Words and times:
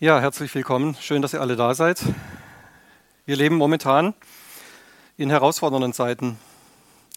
Ja, 0.00 0.18
herzlich 0.18 0.52
willkommen. 0.56 0.96
Schön, 1.00 1.22
dass 1.22 1.34
ihr 1.34 1.40
alle 1.40 1.54
da 1.54 1.72
seid. 1.72 2.02
Wir 3.26 3.36
leben 3.36 3.54
momentan 3.54 4.12
in 5.16 5.30
herausfordernden 5.30 5.92
Zeiten. 5.92 6.36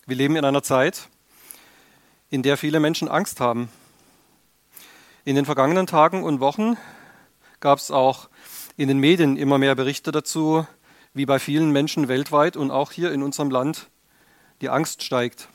Wir 0.05 0.15
leben 0.15 0.35
in 0.35 0.45
einer 0.45 0.61
Zeit, 0.61 1.09
in 2.29 2.43
der 2.43 2.55
viele 2.55 2.79
Menschen 2.79 3.07
Angst 3.07 3.41
haben. 3.41 3.69
In 5.25 5.35
den 5.35 5.45
vergangenen 5.45 5.87
Tagen 5.87 6.21
und 6.21 6.39
Wochen 6.39 6.77
gab 7.61 7.79
es 7.79 7.89
auch 7.89 8.29
in 8.77 8.87
den 8.87 8.99
Medien 8.99 9.37
immer 9.37 9.57
mehr 9.57 9.73
Berichte 9.73 10.11
dazu, 10.11 10.67
wie 11.15 11.25
bei 11.25 11.39
vielen 11.39 11.71
Menschen 11.71 12.07
weltweit 12.07 12.55
und 12.55 12.69
auch 12.69 12.91
hier 12.91 13.11
in 13.11 13.23
unserem 13.23 13.49
Land 13.49 13.89
die 14.61 14.69
Angst 14.69 15.01
steigt. 15.01 15.49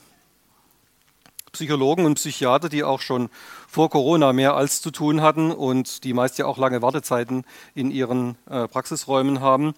Psychologen 1.52 2.06
und 2.06 2.14
Psychiater, 2.14 2.68
die 2.68 2.82
auch 2.82 3.00
schon 3.00 3.28
vor 3.68 3.90
Corona 3.90 4.32
mehr 4.32 4.54
als 4.54 4.80
zu 4.80 4.90
tun 4.90 5.20
hatten 5.20 5.52
und 5.52 6.04
die 6.04 6.14
meist 6.14 6.38
ja 6.38 6.46
auch 6.46 6.58
lange 6.58 6.82
Wartezeiten 6.82 7.44
in 7.74 7.90
ihren 7.90 8.36
äh, 8.48 8.66
Praxisräumen 8.68 9.40
haben, 9.40 9.74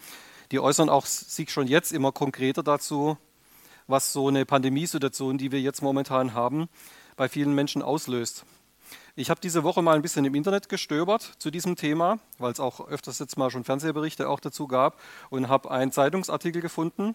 die 0.52 0.60
äußern 0.60 0.88
auch 0.88 1.06
sich 1.06 1.50
schon 1.50 1.66
jetzt 1.66 1.92
immer 1.92 2.12
konkreter 2.12 2.62
dazu, 2.62 3.18
was 3.86 4.12
so 4.12 4.28
eine 4.28 4.46
Pandemiesituation, 4.46 5.36
die 5.36 5.52
wir 5.52 5.60
jetzt 5.60 5.82
momentan 5.82 6.32
haben, 6.32 6.68
bei 7.16 7.28
vielen 7.28 7.54
Menschen 7.54 7.82
auslöst. 7.82 8.44
Ich 9.16 9.30
habe 9.30 9.40
diese 9.40 9.62
Woche 9.62 9.82
mal 9.82 9.94
ein 9.94 10.02
bisschen 10.02 10.24
im 10.24 10.34
Internet 10.34 10.68
gestöbert 10.68 11.34
zu 11.38 11.50
diesem 11.50 11.76
Thema, 11.76 12.18
weil 12.38 12.52
es 12.52 12.60
auch 12.60 12.88
öfters 12.88 13.18
jetzt 13.18 13.36
mal 13.36 13.50
schon 13.50 13.64
Fernsehberichte 13.64 14.28
auch 14.28 14.40
dazu 14.40 14.66
gab 14.66 15.00
und 15.30 15.48
habe 15.48 15.70
einen 15.70 15.92
Zeitungsartikel 15.92 16.60
gefunden, 16.60 17.14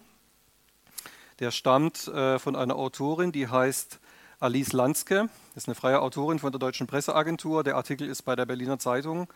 der 1.40 1.50
stammt 1.50 2.08
äh, 2.08 2.38
von 2.38 2.56
einer 2.56 2.76
Autorin, 2.76 3.32
die 3.32 3.48
heißt 3.48 4.00
Alice 4.42 4.72
Lanske, 4.72 5.28
ist 5.54 5.68
eine 5.68 5.74
freie 5.74 6.00
Autorin 6.00 6.38
von 6.38 6.50
der 6.50 6.58
Deutschen 6.58 6.86
Presseagentur. 6.86 7.62
Der 7.62 7.76
Artikel 7.76 8.08
ist 8.08 8.22
bei 8.22 8.36
der 8.36 8.46
Berliner 8.46 8.78
Zeitung 8.78 9.30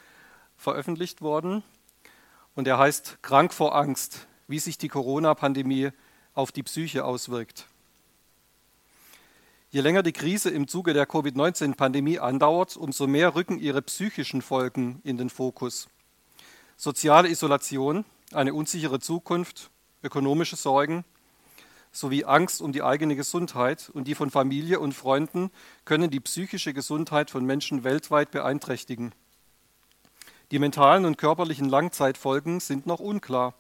veröffentlicht 0.57 1.21
worden 1.21 1.63
und 2.55 2.67
er 2.67 2.79
heißt 2.79 3.19
Krank 3.21 3.53
vor 3.53 3.77
Angst, 3.77 4.27
wie 4.49 4.59
sich 4.59 4.79
die 4.79 4.89
Corona-Pandemie 4.89 5.91
auf 6.33 6.53
die 6.53 6.63
Psyche 6.63 7.05
auswirkt. 7.05 7.67
Je 9.69 9.83
länger 9.83 10.03
die 10.03 10.15
Krise 10.15 10.49
im 10.49 10.69
Zuge 10.69 10.95
der 10.95 11.05
Covid-19-Pandemie 11.05 12.19
andauert, 12.19 12.75
umso 12.75 13.07
mehr 13.07 13.35
rücken 13.35 13.59
ihre 13.59 13.83
psychischen 13.83 14.41
Folgen 14.41 15.03
in 15.05 15.19
den 15.19 15.29
Fokus. 15.29 15.91
Soziale 16.79 17.29
Isolation, 17.29 18.07
eine 18.33 18.55
unsichere 18.55 19.01
Zukunft, 19.01 19.69
ökonomische 20.03 20.57
Sorgen, 20.57 21.05
sowie 21.95 22.25
Angst 22.25 22.61
um 22.61 22.73
die 22.73 22.83
eigene 22.83 23.17
Gesundheit 23.17 23.91
und 23.95 24.09
die 24.09 24.15
von 24.15 24.31
Familie 24.31 24.81
und 24.81 24.93
Freunden 24.93 25.51
können 25.85 26.11
die 26.11 26.21
psychische 26.21 26.75
Gesundheit 26.75 27.31
von 27.31 27.45
Menschen 27.45 27.85
weltweit 27.85 28.31
beeinträchtigen. 28.33 29.13
Die 30.51 30.59
mentalen 30.59 31.05
und 31.05 31.17
körperlichen 31.17 31.69
Langzeitfolgen 31.69 32.61
sind 32.61 32.87
noch 32.87 33.01
unklar. 33.01 33.55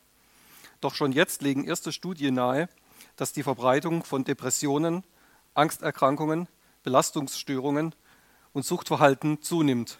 Doch 0.81 0.95
schon 0.95 1.13
jetzt 1.13 1.43
legen 1.43 1.65
erste 1.65 1.93
Studien 1.93 2.35
nahe, 2.35 2.69
dass 3.17 3.33
die 3.33 3.43
Verbreitung 3.43 4.05
von 4.05 4.25
Depressionen, 4.25 5.05
Angsterkrankungen, 5.55 6.49
Belastungsstörungen 6.83 7.95
und 8.53 8.65
Suchtverhalten 8.65 9.41
zunimmt. 9.43 9.99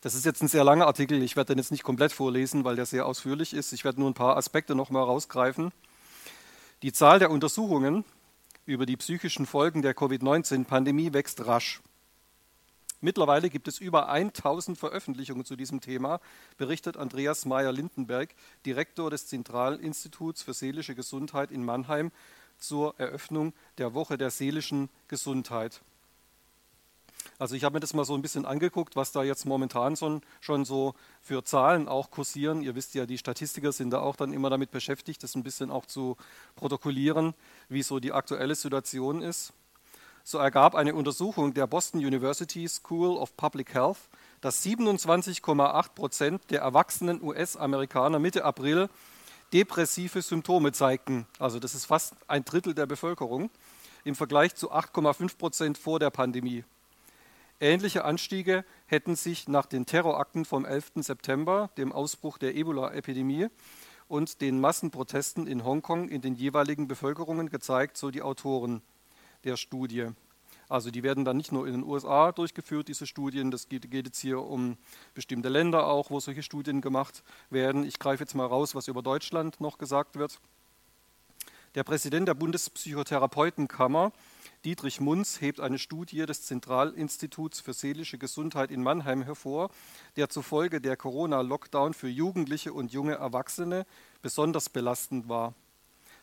Das 0.00 0.14
ist 0.14 0.24
jetzt 0.24 0.42
ein 0.42 0.48
sehr 0.48 0.62
langer 0.62 0.86
Artikel. 0.86 1.20
Ich 1.24 1.34
werde 1.34 1.54
den 1.54 1.58
jetzt 1.58 1.72
nicht 1.72 1.82
komplett 1.82 2.12
vorlesen, 2.12 2.64
weil 2.64 2.76
der 2.76 2.86
sehr 2.86 3.04
ausführlich 3.04 3.52
ist. 3.52 3.72
Ich 3.72 3.84
werde 3.84 3.98
nur 4.00 4.08
ein 4.08 4.14
paar 4.14 4.36
Aspekte 4.36 4.76
noch 4.76 4.90
mal 4.90 5.02
rausgreifen. 5.02 5.72
Die 6.82 6.92
Zahl 6.92 7.18
der 7.18 7.32
Untersuchungen 7.32 8.04
über 8.64 8.86
die 8.86 8.96
psychischen 8.96 9.46
Folgen 9.46 9.82
der 9.82 9.94
Covid-19-Pandemie 9.94 11.12
wächst 11.12 11.44
rasch. 11.44 11.80
Mittlerweile 13.00 13.50
gibt 13.50 13.66
es 13.66 13.80
über 13.80 14.08
1000 14.08 14.78
Veröffentlichungen 14.78 15.44
zu 15.44 15.56
diesem 15.56 15.80
Thema, 15.80 16.20
berichtet 16.56 16.96
Andreas 16.96 17.46
Meyer-Lindenberg, 17.46 18.32
Direktor 18.64 19.10
des 19.10 19.26
Zentralinstituts 19.26 20.42
für 20.42 20.54
seelische 20.54 20.94
Gesundheit 20.94 21.50
in 21.50 21.64
Mannheim, 21.64 22.12
zur 22.58 22.94
Eröffnung 22.98 23.54
der 23.78 23.94
Woche 23.94 24.16
der 24.16 24.30
seelischen 24.30 24.88
Gesundheit. 25.08 25.80
Also 27.38 27.54
ich 27.54 27.62
habe 27.62 27.74
mir 27.74 27.80
das 27.80 27.94
mal 27.94 28.04
so 28.04 28.14
ein 28.14 28.22
bisschen 28.22 28.44
angeguckt, 28.44 28.96
was 28.96 29.12
da 29.12 29.22
jetzt 29.22 29.46
momentan 29.46 29.94
schon, 29.96 30.22
schon 30.40 30.64
so 30.64 30.94
für 31.22 31.44
Zahlen 31.44 31.86
auch 31.86 32.10
kursieren. 32.10 32.62
Ihr 32.62 32.74
wisst 32.74 32.94
ja, 32.94 33.06
die 33.06 33.16
Statistiker 33.16 33.70
sind 33.70 33.90
da 33.90 34.00
auch 34.00 34.16
dann 34.16 34.32
immer 34.32 34.50
damit 34.50 34.72
beschäftigt, 34.72 35.22
das 35.22 35.36
ein 35.36 35.44
bisschen 35.44 35.70
auch 35.70 35.86
zu 35.86 36.16
protokollieren, 36.56 37.34
wie 37.68 37.84
so 37.84 38.00
die 38.00 38.12
aktuelle 38.12 38.56
Situation 38.56 39.22
ist. 39.22 39.52
So 40.24 40.38
ergab 40.38 40.74
eine 40.74 40.94
Untersuchung 40.94 41.54
der 41.54 41.66
Boston 41.66 42.00
University 42.00 42.68
School 42.68 43.16
of 43.16 43.36
Public 43.36 43.72
Health, 43.72 43.98
dass 44.40 44.64
27,8 44.64 45.94
Prozent 45.94 46.42
der 46.50 46.60
erwachsenen 46.60 47.22
US-Amerikaner 47.22 48.18
Mitte 48.18 48.44
April 48.44 48.90
depressive 49.52 50.20
Symptome 50.22 50.72
zeigten. 50.72 51.26
Also 51.38 51.60
das 51.60 51.74
ist 51.74 51.86
fast 51.86 52.14
ein 52.26 52.44
Drittel 52.44 52.74
der 52.74 52.86
Bevölkerung 52.86 53.48
im 54.04 54.14
Vergleich 54.14 54.54
zu 54.54 54.72
8,5 54.72 55.38
Prozent 55.38 55.78
vor 55.78 55.98
der 55.98 56.10
Pandemie. 56.10 56.64
Ähnliche 57.60 58.04
Anstiege 58.04 58.64
hätten 58.86 59.16
sich 59.16 59.48
nach 59.48 59.66
den 59.66 59.84
Terrorakten 59.84 60.44
vom 60.44 60.64
11. 60.64 60.92
September, 60.96 61.70
dem 61.76 61.90
Ausbruch 61.92 62.38
der 62.38 62.54
Ebola-Epidemie 62.54 63.48
und 64.06 64.40
den 64.40 64.60
Massenprotesten 64.60 65.48
in 65.48 65.64
Hongkong 65.64 66.08
in 66.08 66.20
den 66.20 66.36
jeweiligen 66.36 66.86
Bevölkerungen 66.86 67.50
gezeigt, 67.50 67.96
so 67.96 68.12
die 68.12 68.22
Autoren 68.22 68.80
der 69.42 69.56
Studie. 69.56 70.08
Also 70.68 70.92
die 70.92 71.02
werden 71.02 71.24
dann 71.24 71.36
nicht 71.36 71.50
nur 71.50 71.66
in 71.66 71.72
den 71.72 71.82
USA 71.82 72.30
durchgeführt, 72.30 72.86
diese 72.86 73.08
Studien, 73.08 73.50
das 73.50 73.68
geht, 73.68 73.90
geht, 73.90 74.06
jetzt 74.06 74.20
hier 74.20 74.40
um 74.40 74.76
bestimmte 75.14 75.48
Länder 75.48 75.88
auch, 75.88 76.10
wo 76.10 76.20
solche 76.20 76.44
Studien 76.44 76.80
gemacht 76.80 77.24
werden. 77.50 77.84
Ich 77.84 77.98
greife 77.98 78.22
jetzt 78.22 78.34
mal 78.34 78.46
raus, 78.46 78.76
was 78.76 78.86
über 78.86 79.02
Deutschland 79.02 79.60
noch 79.60 79.78
gesagt 79.78 80.16
wird. 80.16 80.38
Der 81.74 81.82
Präsident 81.84 82.28
der 82.28 82.34
Bundespsychotherapeutenkammer 82.34 84.12
Dietrich 84.64 85.00
Munz 85.00 85.40
hebt 85.40 85.60
eine 85.60 85.78
Studie 85.78 86.26
des 86.26 86.42
Zentralinstituts 86.42 87.60
für 87.60 87.72
seelische 87.72 88.18
Gesundheit 88.18 88.72
in 88.72 88.82
Mannheim 88.82 89.22
hervor, 89.22 89.70
der 90.16 90.28
zufolge 90.30 90.80
der 90.80 90.96
Corona-Lockdown 90.96 91.94
für 91.94 92.08
Jugendliche 92.08 92.72
und 92.72 92.92
junge 92.92 93.14
Erwachsene 93.14 93.86
besonders 94.20 94.68
belastend 94.68 95.28
war. 95.28 95.54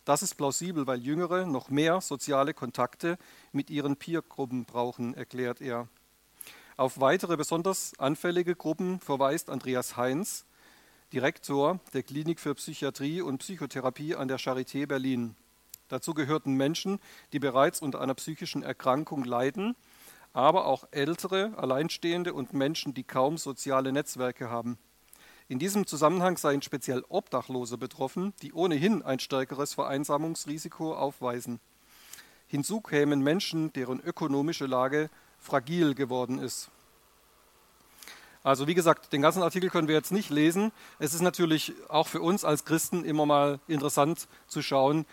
Das 0.04 0.22
ist 0.22 0.36
plausibel, 0.36 0.86
weil 0.86 1.00
Jüngere 1.00 1.46
noch 1.46 1.70
mehr 1.70 2.02
soziale 2.02 2.54
Kontakte 2.54 3.18
mit 3.54 3.70
ihren 3.70 3.96
Peergruppen 3.96 4.66
brauchen, 4.66 5.14
erklärt 5.14 5.62
er. 5.62 5.88
Auf 6.76 7.00
weitere 7.00 7.38
besonders 7.38 7.98
anfällige 8.00 8.54
Gruppen 8.54 9.00
verweist 9.00 9.50
Andreas 9.50 9.96
Heinz, 9.96 10.46
Direktor 11.14 11.80
der 11.94 12.04
Klinik 12.04 12.42
für 12.42 12.54
Psychiatrie 12.56 13.22
und 13.22 13.38
Psychotherapie 13.38 14.16
an 14.16 14.28
der 14.28 14.40
Charité 14.40 14.86
Berlin. 14.86 15.36
Dazu 15.88 16.14
gehörten 16.14 16.54
Menschen, 16.54 17.00
die 17.32 17.40
bereits 17.40 17.82
unter 17.82 18.02
einer 18.02 18.16
psychischen 18.16 18.64
Erkrankung 18.64 19.24
leiden, 19.24 19.76
aber 20.34 20.66
auch 20.66 20.88
ältere, 20.92 21.54
Alleinstehende 21.58 22.34
und 22.34 22.54
Menschen, 22.54 22.94
die 22.94 23.04
kaum 23.04 23.38
soziale 23.38 23.92
Netzwerke 23.92 24.50
haben. 24.50 24.78
In 25.48 25.60
diesem 25.60 25.86
Zusammenhang 25.86 26.38
seien 26.38 26.64
speziell 26.64 27.04
Obdachlose 27.08 27.78
betroffen, 27.78 28.34
die 28.42 28.52
ohnehin 28.52 29.04
ein 29.04 29.20
stärkeres 29.20 29.76
Vereinsamungsrisiko 29.76 30.96
aufweisen. 30.96 31.60
Hinzu 32.48 32.82
kämen 32.82 33.22
Menschen, 33.22 33.72
deren 33.74 34.00
ökonomische 34.00 34.66
Lage 34.66 35.10
fragil 35.38 35.94
geworden 35.94 36.40
ist. 36.40 36.72
Also 38.44 38.68
wie 38.68 38.76
gesagt, 38.76 39.14
den 39.14 39.22
ganzen 39.22 39.44
Artikel 39.44 39.70
können 39.70 39.88
wir 39.88 39.96
jetzt 39.96 40.12
nicht 40.12 40.30
lesen. 40.30 40.72
Es 41.00 41.14
ist 41.14 41.22
natürlich 41.22 41.74
auch 41.90 42.08
für 42.08 42.22
uns 42.22 42.44
als 42.44 42.66
Christen 42.66 43.04
immer 43.04 43.26
mal 43.26 43.60
interessant 43.68 44.28
zu 44.48 44.62
schauen, 44.62 45.06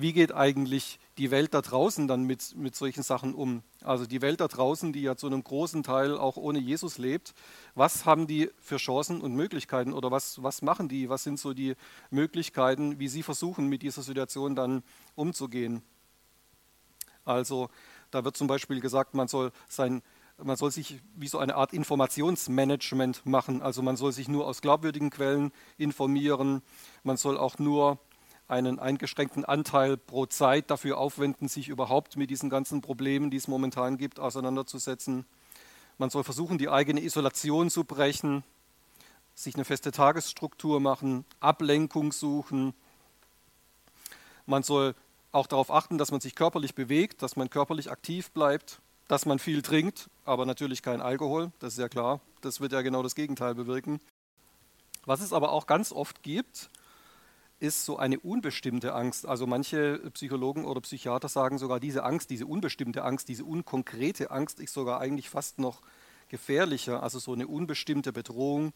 wie 0.00 0.12
geht 0.12 0.32
eigentlich 0.32 1.00
die 1.18 1.32
Welt 1.32 1.54
da 1.54 1.60
draußen 1.60 2.06
dann 2.06 2.22
mit, 2.22 2.54
mit 2.56 2.76
solchen 2.76 3.02
Sachen 3.02 3.34
um? 3.34 3.64
Also 3.82 4.06
die 4.06 4.22
Welt 4.22 4.40
da 4.40 4.46
draußen, 4.46 4.92
die 4.92 5.02
ja 5.02 5.16
zu 5.16 5.26
einem 5.26 5.42
großen 5.42 5.82
Teil 5.82 6.16
auch 6.16 6.36
ohne 6.36 6.60
Jesus 6.60 6.98
lebt, 6.98 7.34
was 7.74 8.06
haben 8.06 8.28
die 8.28 8.48
für 8.60 8.76
Chancen 8.76 9.20
und 9.20 9.34
Möglichkeiten 9.34 9.92
oder 9.92 10.12
was, 10.12 10.40
was 10.40 10.62
machen 10.62 10.88
die? 10.88 11.08
Was 11.08 11.24
sind 11.24 11.40
so 11.40 11.52
die 11.52 11.74
Möglichkeiten, 12.10 13.00
wie 13.00 13.08
sie 13.08 13.24
versuchen, 13.24 13.66
mit 13.66 13.82
dieser 13.82 14.02
Situation 14.02 14.54
dann 14.54 14.84
umzugehen? 15.16 15.82
Also 17.24 17.68
da 18.12 18.24
wird 18.24 18.36
zum 18.36 18.46
Beispiel 18.46 18.80
gesagt, 18.80 19.14
man 19.14 19.26
soll 19.26 19.50
sein 19.68 20.00
man 20.40 20.56
soll 20.56 20.70
sich 20.70 21.00
wie 21.16 21.26
so 21.26 21.38
eine 21.38 21.56
Art 21.56 21.72
Informationsmanagement 21.72 23.26
machen. 23.26 23.60
Also 23.60 23.82
man 23.82 23.96
soll 23.96 24.12
sich 24.12 24.28
nur 24.28 24.46
aus 24.46 24.60
glaubwürdigen 24.62 25.10
Quellen 25.10 25.50
informieren. 25.78 26.62
Man 27.02 27.16
soll 27.16 27.36
auch 27.36 27.58
nur 27.58 27.98
einen 28.48 28.78
eingeschränkten 28.78 29.44
Anteil 29.44 29.98
pro 29.98 30.26
Zeit 30.26 30.70
dafür 30.70 30.98
aufwenden, 30.98 31.48
sich 31.48 31.68
überhaupt 31.68 32.16
mit 32.16 32.30
diesen 32.30 32.48
ganzen 32.48 32.80
Problemen, 32.80 33.30
die 33.30 33.36
es 33.36 33.46
momentan 33.46 33.98
gibt, 33.98 34.18
auseinanderzusetzen. 34.18 35.26
Man 35.98 36.10
soll 36.10 36.24
versuchen, 36.24 36.56
die 36.56 36.70
eigene 36.70 37.02
Isolation 37.02 37.70
zu 37.70 37.84
brechen, 37.84 38.42
sich 39.34 39.54
eine 39.54 39.64
feste 39.64 39.92
Tagesstruktur 39.92 40.80
machen, 40.80 41.24
Ablenkung 41.40 42.10
suchen. 42.12 42.72
Man 44.46 44.62
soll 44.62 44.94
auch 45.30 45.46
darauf 45.46 45.70
achten, 45.70 45.98
dass 45.98 46.10
man 46.10 46.20
sich 46.20 46.34
körperlich 46.34 46.74
bewegt, 46.74 47.22
dass 47.22 47.36
man 47.36 47.50
körperlich 47.50 47.90
aktiv 47.90 48.30
bleibt, 48.30 48.80
dass 49.08 49.26
man 49.26 49.38
viel 49.38 49.60
trinkt, 49.60 50.08
aber 50.24 50.46
natürlich 50.46 50.82
kein 50.82 51.02
Alkohol, 51.02 51.52
das 51.58 51.74
ist 51.74 51.78
ja 51.78 51.88
klar. 51.88 52.20
Das 52.40 52.60
wird 52.60 52.72
ja 52.72 52.82
genau 52.82 53.02
das 53.02 53.14
Gegenteil 53.14 53.54
bewirken. 53.54 54.00
Was 55.04 55.20
es 55.20 55.32
aber 55.32 55.52
auch 55.52 55.66
ganz 55.66 55.92
oft 55.92 56.22
gibt, 56.22 56.70
ist 57.60 57.84
so 57.84 57.96
eine 57.96 58.20
unbestimmte 58.20 58.94
Angst. 58.94 59.26
Also 59.26 59.46
manche 59.46 59.98
Psychologen 60.12 60.64
oder 60.64 60.80
Psychiater 60.80 61.28
sagen 61.28 61.58
sogar, 61.58 61.80
diese 61.80 62.04
Angst, 62.04 62.30
diese 62.30 62.46
unbestimmte 62.46 63.02
Angst, 63.04 63.28
diese 63.28 63.44
unkonkrete 63.44 64.30
Angst 64.30 64.60
ist 64.60 64.72
sogar 64.72 65.00
eigentlich 65.00 65.28
fast 65.28 65.58
noch 65.58 65.82
gefährlicher. 66.28 67.02
Also 67.02 67.18
so 67.18 67.32
eine 67.32 67.46
unbestimmte 67.46 68.12
Bedrohung, 68.12 68.72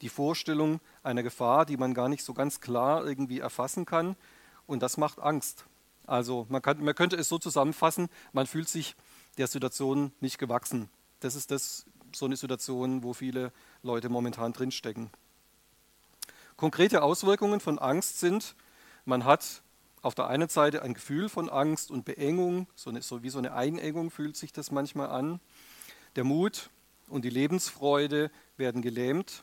die 0.00 0.08
Vorstellung 0.08 0.80
einer 1.02 1.22
Gefahr, 1.22 1.66
die 1.66 1.76
man 1.76 1.94
gar 1.94 2.08
nicht 2.08 2.24
so 2.24 2.32
ganz 2.32 2.60
klar 2.60 3.04
irgendwie 3.04 3.40
erfassen 3.40 3.84
kann. 3.84 4.16
Und 4.66 4.82
das 4.82 4.96
macht 4.96 5.18
Angst. 5.18 5.64
Also 6.06 6.46
man, 6.48 6.62
kann, 6.62 6.82
man 6.82 6.94
könnte 6.94 7.16
es 7.16 7.28
so 7.28 7.38
zusammenfassen, 7.38 8.08
man 8.32 8.46
fühlt 8.46 8.68
sich 8.68 8.94
der 9.38 9.46
Situation 9.46 10.12
nicht 10.20 10.38
gewachsen. 10.38 10.88
Das 11.20 11.34
ist 11.34 11.50
das, 11.50 11.86
so 12.14 12.26
eine 12.26 12.36
Situation, 12.36 13.02
wo 13.02 13.12
viele 13.12 13.52
Leute 13.82 14.08
momentan 14.08 14.52
drinstecken. 14.52 15.10
Konkrete 16.60 17.02
Auswirkungen 17.02 17.58
von 17.58 17.78
Angst 17.78 18.20
sind, 18.20 18.54
man 19.06 19.24
hat 19.24 19.62
auf 20.02 20.14
der 20.14 20.26
einen 20.26 20.50
Seite 20.50 20.82
ein 20.82 20.92
Gefühl 20.92 21.30
von 21.30 21.48
Angst 21.48 21.90
und 21.90 22.04
Beengung, 22.04 22.66
so, 22.74 22.90
eine, 22.90 23.00
so 23.00 23.22
wie 23.22 23.30
so 23.30 23.38
eine 23.38 23.54
Einengung 23.54 24.10
fühlt 24.10 24.36
sich 24.36 24.52
das 24.52 24.70
manchmal 24.70 25.08
an. 25.08 25.40
Der 26.16 26.24
Mut 26.24 26.68
und 27.08 27.24
die 27.24 27.30
Lebensfreude 27.30 28.30
werden 28.58 28.82
gelähmt. 28.82 29.42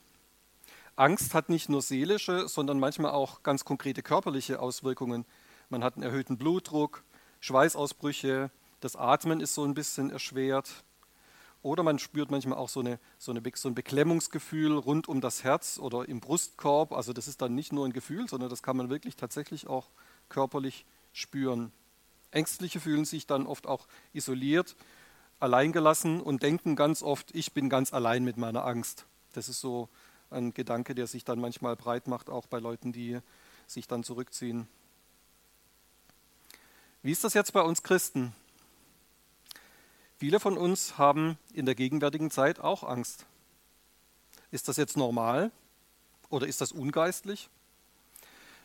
Angst 0.96 1.34
hat 1.34 1.50
nicht 1.50 1.70
nur 1.70 1.82
seelische, 1.82 2.48
sondern 2.48 2.78
manchmal 2.78 3.14
auch 3.14 3.42
ganz 3.42 3.66
konkrete 3.66 4.04
körperliche 4.04 4.60
Auswirkungen. 4.60 5.26
Man 5.70 5.84
hat 5.84 5.96
einen 5.96 6.04
erhöhten 6.04 6.38
Blutdruck, 6.38 7.04
Schweißausbrüche, 7.40 8.52
das 8.80 8.96
Atmen 8.96 9.40
ist 9.40 9.56
so 9.56 9.64
ein 9.64 9.74
bisschen 9.74 10.12
erschwert. 10.12 10.84
Oder 11.64 11.84
man 11.84 12.00
spürt 12.00 12.32
manchmal 12.32 12.58
auch 12.58 12.70
so, 12.70 12.80
eine, 12.80 13.00
so, 13.18 13.32
eine, 13.32 13.42
so 13.56 13.68
ein 13.68 13.76
Beklemmungsgefühl 13.76 14.78
rund 14.78 15.08
um 15.08 15.22
das 15.22 15.44
Herz 15.44 15.80
oder 15.80 16.08
im 16.08 16.20
Brustkorb. 16.20 16.94
Also 16.94 17.14
das 17.14 17.28
ist 17.28 17.42
dann 17.42 17.56
nicht 17.56 17.74
nur 17.74 17.86
ein 17.86 17.94
Gefühl, 17.94 18.30
sondern 18.30 18.50
das 18.50 18.64
kann 18.64 18.78
man 18.78 18.90
wirklich 18.90 19.16
tatsächlich 19.16 19.68
auch 19.68 19.90
körperlich 20.30 20.86
spüren. 21.14 21.72
Ängstliche 22.32 22.80
fühlen 22.80 23.06
sich 23.06 23.26
dann 23.26 23.48
oft 23.48 23.68
auch 23.68 23.88
isoliert, 24.14 24.76
alleingelassen 25.40 26.22
und 26.22 26.44
denken 26.44 26.76
ganz 26.76 27.02
oft, 27.02 27.34
ich 27.34 27.54
bin 27.54 27.70
ganz 27.70 27.94
allein 27.94 28.24
mit 28.24 28.38
meiner 28.38 28.66
Angst. 28.66 29.06
Das 29.34 29.50
ist 29.50 29.60
so 29.60 29.90
ein 30.30 30.54
Gedanke, 30.54 30.96
der 30.96 31.08
sich 31.08 31.24
dann 31.24 31.40
manchmal 31.40 31.76
breit 31.76 32.08
macht, 32.08 32.30
auch 32.30 32.48
bei 32.48 32.60
Leuten, 32.60 32.92
die 32.92 33.20
sich 33.66 33.88
dann 33.88 34.04
zurückziehen. 34.04 34.68
Wie 37.04 37.12
ist 37.12 37.24
das 37.24 37.34
jetzt 37.34 37.54
bei 37.54 37.62
uns 37.62 37.84
Christen? 37.84 38.34
Viele 40.20 40.40
von 40.40 40.58
uns 40.58 40.98
haben 40.98 41.38
in 41.54 41.68
der 41.68 41.76
gegenwärtigen 41.76 42.32
Zeit 42.32 42.60
auch 42.60 42.84
Angst. 42.84 43.28
Ist 44.50 44.68
das 44.68 44.78
jetzt 44.78 44.98
normal 44.98 45.52
oder 46.30 46.48
ist 46.48 46.60
das 46.60 46.72
ungeistlich? 46.72 47.50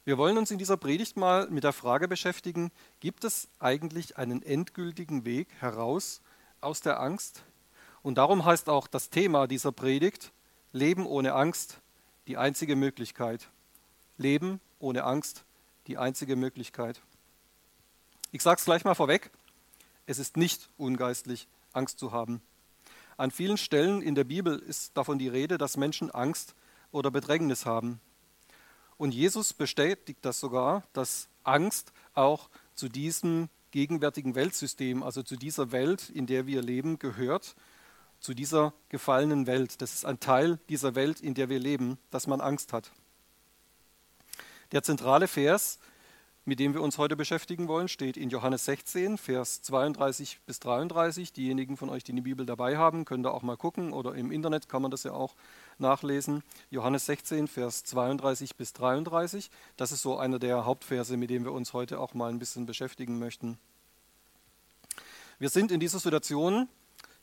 Wir 0.06 0.16
wollen 0.16 0.38
uns 0.38 0.50
in 0.50 0.56
dieser 0.56 0.78
Predigt 0.78 1.18
mal 1.18 1.48
mit 1.50 1.62
der 1.62 1.74
Frage 1.74 2.08
beschäftigen, 2.08 2.72
gibt 3.00 3.24
es 3.24 3.48
eigentlich 3.58 4.16
einen 4.16 4.42
endgültigen 4.42 5.26
Weg 5.26 5.46
heraus 5.60 6.22
aus 6.62 6.80
der 6.80 6.98
Angst? 7.00 7.42
Und 8.02 8.16
darum 8.16 8.46
heißt 8.46 8.70
auch 8.70 8.86
das 8.86 9.10
Thema 9.10 9.46
dieser 9.46 9.72
Predigt, 9.72 10.32
Leben 10.72 11.04
ohne 11.04 11.34
Angst, 11.34 11.80
die 12.28 12.38
einzige 12.38 12.76
Möglichkeit. 12.76 13.48
Leben 14.16 14.58
ohne 14.78 15.04
Angst, 15.04 15.44
die 15.86 15.98
einzige 15.98 16.34
Möglichkeit. 16.34 17.02
Ich 18.32 18.42
sage 18.42 18.58
es 18.58 18.64
gleich 18.64 18.84
mal 18.84 18.94
vorweg, 18.94 19.30
es 20.12 20.18
ist 20.18 20.36
nicht 20.36 20.68
ungeistlich, 20.76 21.48
Angst 21.72 21.98
zu 21.98 22.12
haben. 22.12 22.42
An 23.16 23.30
vielen 23.30 23.56
Stellen 23.56 24.02
in 24.02 24.14
der 24.14 24.24
Bibel 24.24 24.58
ist 24.58 24.94
davon 24.94 25.18
die 25.18 25.28
Rede, 25.28 25.56
dass 25.56 25.78
Menschen 25.78 26.10
Angst 26.10 26.54
oder 26.90 27.10
Bedrängnis 27.10 27.64
haben. 27.64 27.98
Und 28.98 29.14
Jesus 29.14 29.54
bestätigt 29.54 30.18
das 30.20 30.38
sogar, 30.38 30.82
dass 30.92 31.28
Angst 31.44 31.94
auch 32.12 32.50
zu 32.74 32.90
diesem 32.90 33.48
gegenwärtigen 33.70 34.34
Weltsystem, 34.34 35.02
also 35.02 35.22
zu 35.22 35.36
dieser 35.36 35.72
Welt, 35.72 36.10
in 36.10 36.26
der 36.26 36.46
wir 36.46 36.60
leben, 36.60 36.98
gehört, 36.98 37.56
zu 38.20 38.34
dieser 38.34 38.74
gefallenen 38.90 39.46
Welt. 39.46 39.80
Das 39.80 39.94
ist 39.94 40.04
ein 40.04 40.20
Teil 40.20 40.58
dieser 40.68 40.94
Welt, 40.94 41.22
in 41.22 41.32
der 41.32 41.48
wir 41.48 41.58
leben, 41.58 41.96
dass 42.10 42.26
man 42.26 42.42
Angst 42.42 42.74
hat. 42.74 42.92
Der 44.72 44.82
zentrale 44.82 45.26
Vers 45.26 45.78
mit 46.44 46.58
dem 46.58 46.74
wir 46.74 46.82
uns 46.82 46.98
heute 46.98 47.14
beschäftigen 47.14 47.68
wollen, 47.68 47.86
steht 47.86 48.16
in 48.16 48.28
Johannes 48.28 48.64
16, 48.64 49.16
Vers 49.16 49.62
32 49.62 50.40
bis 50.44 50.58
33. 50.58 51.32
Diejenigen 51.32 51.76
von 51.76 51.88
euch, 51.88 52.02
die 52.02 52.12
die 52.12 52.20
Bibel 52.20 52.44
dabei 52.44 52.76
haben, 52.76 53.04
können 53.04 53.22
da 53.22 53.30
auch 53.30 53.42
mal 53.42 53.56
gucken 53.56 53.92
oder 53.92 54.14
im 54.16 54.32
Internet 54.32 54.68
kann 54.68 54.82
man 54.82 54.90
das 54.90 55.04
ja 55.04 55.12
auch 55.12 55.36
nachlesen. 55.78 56.42
Johannes 56.70 57.06
16, 57.06 57.46
Vers 57.46 57.84
32 57.84 58.56
bis 58.56 58.72
33. 58.72 59.50
Das 59.76 59.92
ist 59.92 60.02
so 60.02 60.18
einer 60.18 60.40
der 60.40 60.64
Hauptverse, 60.64 61.16
mit 61.16 61.30
dem 61.30 61.44
wir 61.44 61.52
uns 61.52 61.72
heute 61.74 62.00
auch 62.00 62.12
mal 62.12 62.30
ein 62.30 62.40
bisschen 62.40 62.66
beschäftigen 62.66 63.20
möchten. 63.20 63.56
Wir 65.38 65.48
sind 65.48 65.70
in 65.70 65.78
dieser 65.78 66.00
Situation, 66.00 66.68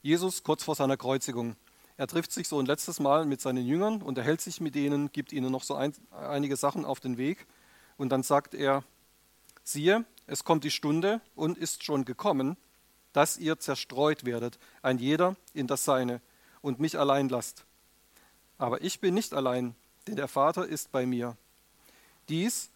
Jesus 0.02 0.44
kurz 0.44 0.64
vor 0.64 0.76
seiner 0.76 0.96
Kreuzigung. 0.96 1.58
Er 1.98 2.08
trifft 2.08 2.32
sich 2.32 2.48
so 2.48 2.58
ein 2.58 2.66
letztes 2.66 3.02
Mal 3.02 3.26
mit 3.26 3.42
seinen 3.42 3.66
Jüngern, 3.66 4.02
unterhält 4.02 4.40
sich 4.40 4.62
mit 4.62 4.76
denen, 4.76 5.12
gibt 5.12 5.34
ihnen 5.34 5.52
noch 5.52 5.64
so 5.64 5.76
ein, 5.76 5.94
einige 6.12 6.56
Sachen 6.56 6.86
auf 6.86 7.02
den 7.02 7.18
Weg 7.18 7.46
und 7.98 8.10
dann 8.10 8.24
sagt 8.24 8.54
er, 8.54 8.86
Siehe, 9.70 10.04
es 10.26 10.44
kommt 10.44 10.64
die 10.64 10.72
Stunde 10.72 11.22
und 11.36 11.56
ist 11.56 11.84
schon 11.84 12.04
gekommen, 12.04 12.58
dass 13.14 13.38
ihr 13.38 13.60
zerstreut 13.60 14.26
werdet, 14.26 14.58
ein 14.82 14.98
jeder 14.98 15.36
in 15.54 15.68
das 15.68 15.86
Seine, 15.86 16.22
und 16.64 16.80
mich 16.80 16.98
allein 16.98 17.30
lasst. 17.30 17.66
Aber 18.58 18.82
ich 18.82 19.00
bin 19.00 19.14
nicht 19.14 19.32
allein, 19.32 19.76
denn 20.08 20.16
der 20.16 20.28
Vater 20.28 20.66
ist 20.66 20.92
bei 20.92 21.06
mir. 21.06 21.38
Dies 22.30 22.72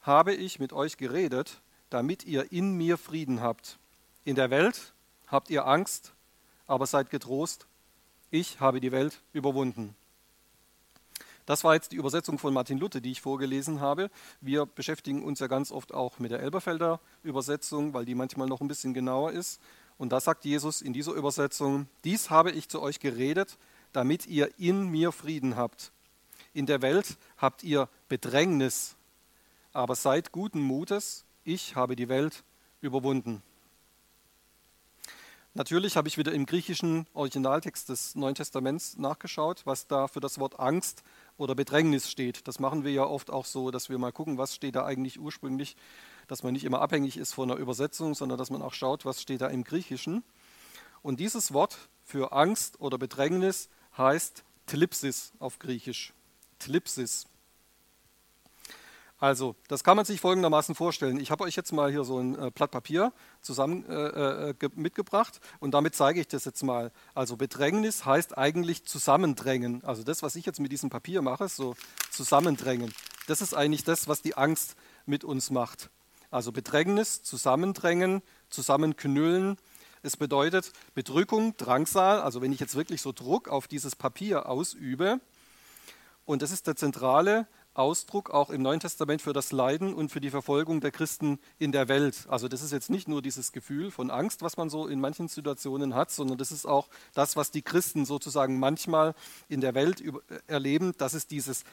habe 0.00 0.32
ich 0.32 0.58
mit 0.58 0.72
euch 0.72 0.96
geredet, 0.96 1.60
damit 1.90 2.24
ihr 2.24 2.50
in 2.50 2.78
mir 2.78 2.96
Frieden 2.96 3.42
habt. 3.42 3.78
In 4.24 4.34
der 4.34 4.48
Welt 4.48 4.94
habt 5.26 5.50
ihr 5.50 5.66
Angst, 5.66 6.14
aber 6.66 6.86
seid 6.86 7.10
getrost, 7.10 7.66
ich 8.30 8.58
habe 8.58 8.80
die 8.80 8.90
Welt 8.90 9.20
überwunden. 9.34 9.94
Das 11.46 11.64
war 11.64 11.74
jetzt 11.74 11.92
die 11.92 11.96
Übersetzung 11.96 12.38
von 12.38 12.54
Martin 12.54 12.78
Luther, 12.78 13.00
die 13.00 13.10
ich 13.10 13.20
vorgelesen 13.20 13.80
habe. 13.80 14.10
Wir 14.40 14.64
beschäftigen 14.64 15.24
uns 15.24 15.40
ja 15.40 15.48
ganz 15.48 15.72
oft 15.72 15.92
auch 15.92 16.18
mit 16.18 16.30
der 16.30 16.40
Elberfelder 16.40 17.00
Übersetzung, 17.22 17.94
weil 17.94 18.04
die 18.04 18.14
manchmal 18.14 18.46
noch 18.46 18.60
ein 18.60 18.68
bisschen 18.68 18.94
genauer 18.94 19.32
ist. 19.32 19.60
Und 19.98 20.10
da 20.10 20.20
sagt 20.20 20.44
Jesus 20.44 20.82
in 20.82 20.92
dieser 20.92 21.12
Übersetzung, 21.12 21.88
dies 22.04 22.30
habe 22.30 22.52
ich 22.52 22.68
zu 22.68 22.80
euch 22.80 23.00
geredet, 23.00 23.58
damit 23.92 24.26
ihr 24.26 24.50
in 24.58 24.88
mir 24.88 25.12
Frieden 25.12 25.56
habt. 25.56 25.92
In 26.54 26.66
der 26.66 26.82
Welt 26.82 27.16
habt 27.38 27.64
ihr 27.64 27.88
Bedrängnis, 28.08 28.96
aber 29.72 29.94
seid 29.94 30.32
guten 30.32 30.60
Mutes, 30.60 31.24
ich 31.44 31.76
habe 31.76 31.96
die 31.96 32.08
Welt 32.08 32.44
überwunden. 32.80 33.42
Natürlich 35.54 35.98
habe 35.98 36.08
ich 36.08 36.16
wieder 36.16 36.32
im 36.32 36.46
griechischen 36.46 37.06
Originaltext 37.12 37.90
des 37.90 38.14
Neuen 38.14 38.34
Testaments 38.34 38.96
nachgeschaut, 38.96 39.66
was 39.66 39.86
da 39.86 40.08
für 40.08 40.20
das 40.20 40.38
Wort 40.38 40.58
Angst 40.58 41.02
oder 41.36 41.54
Bedrängnis 41.54 42.10
steht. 42.10 42.48
Das 42.48 42.58
machen 42.58 42.84
wir 42.84 42.92
ja 42.92 43.04
oft 43.04 43.30
auch 43.30 43.44
so, 43.44 43.70
dass 43.70 43.90
wir 43.90 43.98
mal 43.98 44.12
gucken, 44.12 44.38
was 44.38 44.54
steht 44.54 44.76
da 44.76 44.86
eigentlich 44.86 45.20
ursprünglich, 45.20 45.76
dass 46.26 46.42
man 46.42 46.54
nicht 46.54 46.64
immer 46.64 46.80
abhängig 46.80 47.18
ist 47.18 47.34
von 47.34 47.48
der 47.48 47.58
Übersetzung, 47.58 48.14
sondern 48.14 48.38
dass 48.38 48.48
man 48.48 48.62
auch 48.62 48.72
schaut, 48.72 49.04
was 49.04 49.20
steht 49.20 49.42
da 49.42 49.48
im 49.48 49.62
Griechischen. 49.62 50.24
Und 51.02 51.20
dieses 51.20 51.52
Wort 51.52 51.76
für 52.02 52.32
Angst 52.32 52.80
oder 52.80 52.96
Bedrängnis 52.96 53.68
heißt 53.98 54.44
Tlipsis 54.66 55.34
auf 55.38 55.58
Griechisch. 55.58 56.14
Tlipsis. 56.60 57.26
Also, 59.22 59.54
das 59.68 59.84
kann 59.84 59.96
man 59.96 60.04
sich 60.04 60.20
folgendermaßen 60.20 60.74
vorstellen. 60.74 61.20
Ich 61.20 61.30
habe 61.30 61.44
euch 61.44 61.54
jetzt 61.54 61.72
mal 61.72 61.92
hier 61.92 62.02
so 62.02 62.18
ein 62.18 62.36
äh, 62.36 62.50
Blatt 62.50 62.72
Papier 62.72 63.12
zusammen 63.40 63.88
äh, 63.88 64.50
äh 64.50 64.54
mitgebracht 64.74 65.38
und 65.60 65.74
damit 65.74 65.94
zeige 65.94 66.18
ich 66.18 66.26
das 66.26 66.44
jetzt 66.44 66.64
mal. 66.64 66.90
Also 67.14 67.36
Bedrängnis 67.36 68.04
heißt 68.04 68.36
eigentlich 68.36 68.84
zusammendrängen. 68.84 69.84
Also 69.84 70.02
das, 70.02 70.24
was 70.24 70.34
ich 70.34 70.44
jetzt 70.44 70.58
mit 70.58 70.72
diesem 70.72 70.90
Papier 70.90 71.22
mache, 71.22 71.46
so 71.46 71.76
zusammendrängen. 72.10 72.92
Das 73.28 73.42
ist 73.42 73.54
eigentlich 73.54 73.84
das, 73.84 74.08
was 74.08 74.22
die 74.22 74.36
Angst 74.36 74.74
mit 75.06 75.22
uns 75.22 75.52
macht. 75.52 75.90
Also 76.32 76.50
Bedrängnis, 76.50 77.22
zusammendrängen, 77.22 78.22
zusammenknüllen. 78.50 79.56
Es 80.02 80.16
bedeutet 80.16 80.72
Bedrückung, 80.94 81.56
Drangsal. 81.58 82.20
Also 82.22 82.42
wenn 82.42 82.50
ich 82.50 82.58
jetzt 82.58 82.74
wirklich 82.74 83.00
so 83.00 83.12
Druck 83.12 83.48
auf 83.48 83.68
dieses 83.68 83.94
Papier 83.94 84.48
ausübe, 84.48 85.20
und 86.24 86.42
das 86.42 86.50
ist 86.50 86.66
der 86.66 86.76
zentrale 86.76 87.46
Ausdruck 87.74 88.30
auch 88.30 88.50
im 88.50 88.60
Neuen 88.60 88.80
Testament 88.80 89.22
für 89.22 89.32
das 89.32 89.50
Leiden 89.50 89.94
und 89.94 90.10
für 90.10 90.20
die 90.20 90.30
Verfolgung 90.30 90.80
der 90.80 90.90
Christen 90.90 91.38
in 91.58 91.72
der 91.72 91.88
Welt. 91.88 92.26
Also 92.28 92.48
das 92.48 92.62
ist 92.62 92.70
jetzt 92.70 92.90
nicht 92.90 93.08
nur 93.08 93.22
dieses 93.22 93.52
Gefühl 93.52 93.90
von 93.90 94.10
Angst, 94.10 94.42
was 94.42 94.56
man 94.56 94.68
so 94.68 94.86
in 94.86 95.00
manchen 95.00 95.28
Situationen 95.28 95.94
hat, 95.94 96.10
sondern 96.10 96.36
das 96.36 96.52
ist 96.52 96.66
auch 96.66 96.88
das, 97.14 97.34
was 97.34 97.50
die 97.50 97.62
Christen 97.62 98.04
sozusagen 98.04 98.58
manchmal 98.58 99.14
in 99.48 99.62
der 99.62 99.74
Welt 99.74 100.02
erleben. 100.46 100.92
Das 100.98 101.14
ist 101.14 101.30
dieses, 101.30 101.64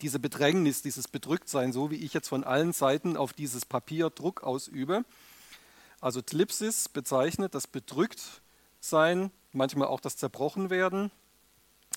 diese 0.00 0.18
Bedrängnis, 0.18 0.82
dieses 0.82 1.06
Bedrücktsein, 1.06 1.72
so 1.72 1.90
wie 1.90 1.96
ich 1.96 2.12
jetzt 2.12 2.28
von 2.28 2.42
allen 2.42 2.72
Seiten 2.72 3.16
auf 3.16 3.32
dieses 3.32 3.64
Papier 3.64 4.10
Druck 4.10 4.42
ausübe. 4.42 5.04
Also 6.00 6.22
Tlipsis 6.22 6.88
bezeichnet 6.88 7.54
das 7.54 7.66
Bedrücktsein, 7.66 9.30
manchmal 9.52 9.88
auch 9.88 10.00
das 10.00 10.16
Zerbrochenwerden 10.16 11.10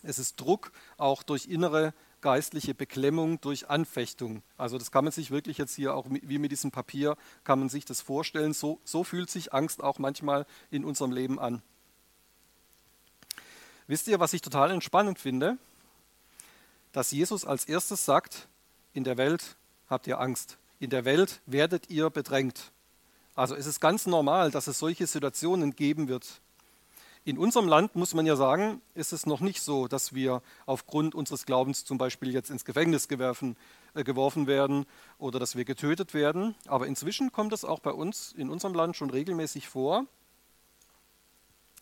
Es 0.03 0.19
ist 0.19 0.39
Druck 0.39 0.71
auch 0.97 1.23
durch 1.23 1.47
innere 1.47 1.93
geistliche 2.21 2.73
Beklemmung, 2.73 3.39
durch 3.41 3.69
Anfechtung. 3.69 4.43
Also 4.57 4.77
das 4.77 4.91
kann 4.91 5.03
man 5.03 5.11
sich 5.11 5.31
wirklich 5.31 5.57
jetzt 5.57 5.75
hier 5.75 5.95
auch 5.95 6.07
wie 6.09 6.37
mit 6.37 6.51
diesem 6.51 6.71
Papier, 6.71 7.17
kann 7.43 7.59
man 7.59 7.69
sich 7.69 7.85
das 7.85 8.01
vorstellen. 8.01 8.53
So, 8.53 8.79
so 8.83 9.03
fühlt 9.03 9.29
sich 9.29 9.53
Angst 9.53 9.81
auch 9.83 9.99
manchmal 9.99 10.45
in 10.71 10.85
unserem 10.85 11.11
Leben 11.11 11.39
an. 11.39 11.61
Wisst 13.87 14.07
ihr, 14.07 14.19
was 14.19 14.33
ich 14.33 14.41
total 14.41 14.71
entspannend 14.71 15.17
finde? 15.19 15.57
Dass 16.91 17.11
Jesus 17.11 17.45
als 17.45 17.65
erstes 17.65 18.05
sagt, 18.05 18.47
in 18.93 19.03
der 19.03 19.17
Welt 19.17 19.55
habt 19.89 20.07
ihr 20.07 20.19
Angst. 20.19 20.57
In 20.79 20.89
der 20.89 21.05
Welt 21.05 21.41
werdet 21.45 21.89
ihr 21.89 22.09
bedrängt. 22.09 22.71
Also 23.35 23.55
es 23.55 23.65
ist 23.65 23.79
ganz 23.79 24.05
normal, 24.05 24.51
dass 24.51 24.67
es 24.67 24.79
solche 24.79 25.07
Situationen 25.07 25.75
geben 25.75 26.07
wird. 26.07 26.41
In 27.29 27.37
unserem 27.37 27.67
Land 27.67 27.95
muss 27.95 28.15
man 28.15 28.25
ja 28.25 28.35
sagen, 28.35 28.81
ist 28.95 29.13
es 29.13 29.27
noch 29.27 29.39
nicht 29.39 29.61
so, 29.61 29.87
dass 29.87 30.15
wir 30.15 30.41
aufgrund 30.65 31.13
unseres 31.13 31.45
Glaubens 31.45 31.85
zum 31.85 31.99
Beispiel 31.99 32.33
jetzt 32.33 32.49
ins 32.49 32.65
Gefängnis 32.65 33.07
gewerfen, 33.07 33.55
äh, 33.93 34.03
geworfen 34.03 34.47
werden 34.47 34.87
oder 35.19 35.37
dass 35.37 35.55
wir 35.55 35.63
getötet 35.63 36.15
werden. 36.15 36.55
Aber 36.65 36.87
inzwischen 36.87 37.31
kommt 37.31 37.53
es 37.53 37.63
auch 37.63 37.81
bei 37.81 37.91
uns 37.91 38.33
in 38.35 38.49
unserem 38.49 38.73
Land 38.73 38.95
schon 38.95 39.11
regelmäßig 39.11 39.67
vor, 39.67 40.07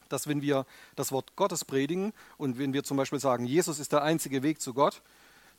dass 0.09 0.27
wenn 0.27 0.41
wir 0.41 0.65
das 0.97 1.13
Wort 1.13 1.37
Gottes 1.37 1.63
predigen 1.63 2.11
und 2.37 2.59
wenn 2.59 2.73
wir 2.73 2.83
zum 2.83 2.97
Beispiel 2.97 3.21
sagen, 3.21 3.45
Jesus 3.45 3.79
ist 3.79 3.93
der 3.93 4.03
einzige 4.03 4.43
Weg 4.43 4.59
zu 4.59 4.73
Gott, 4.73 5.01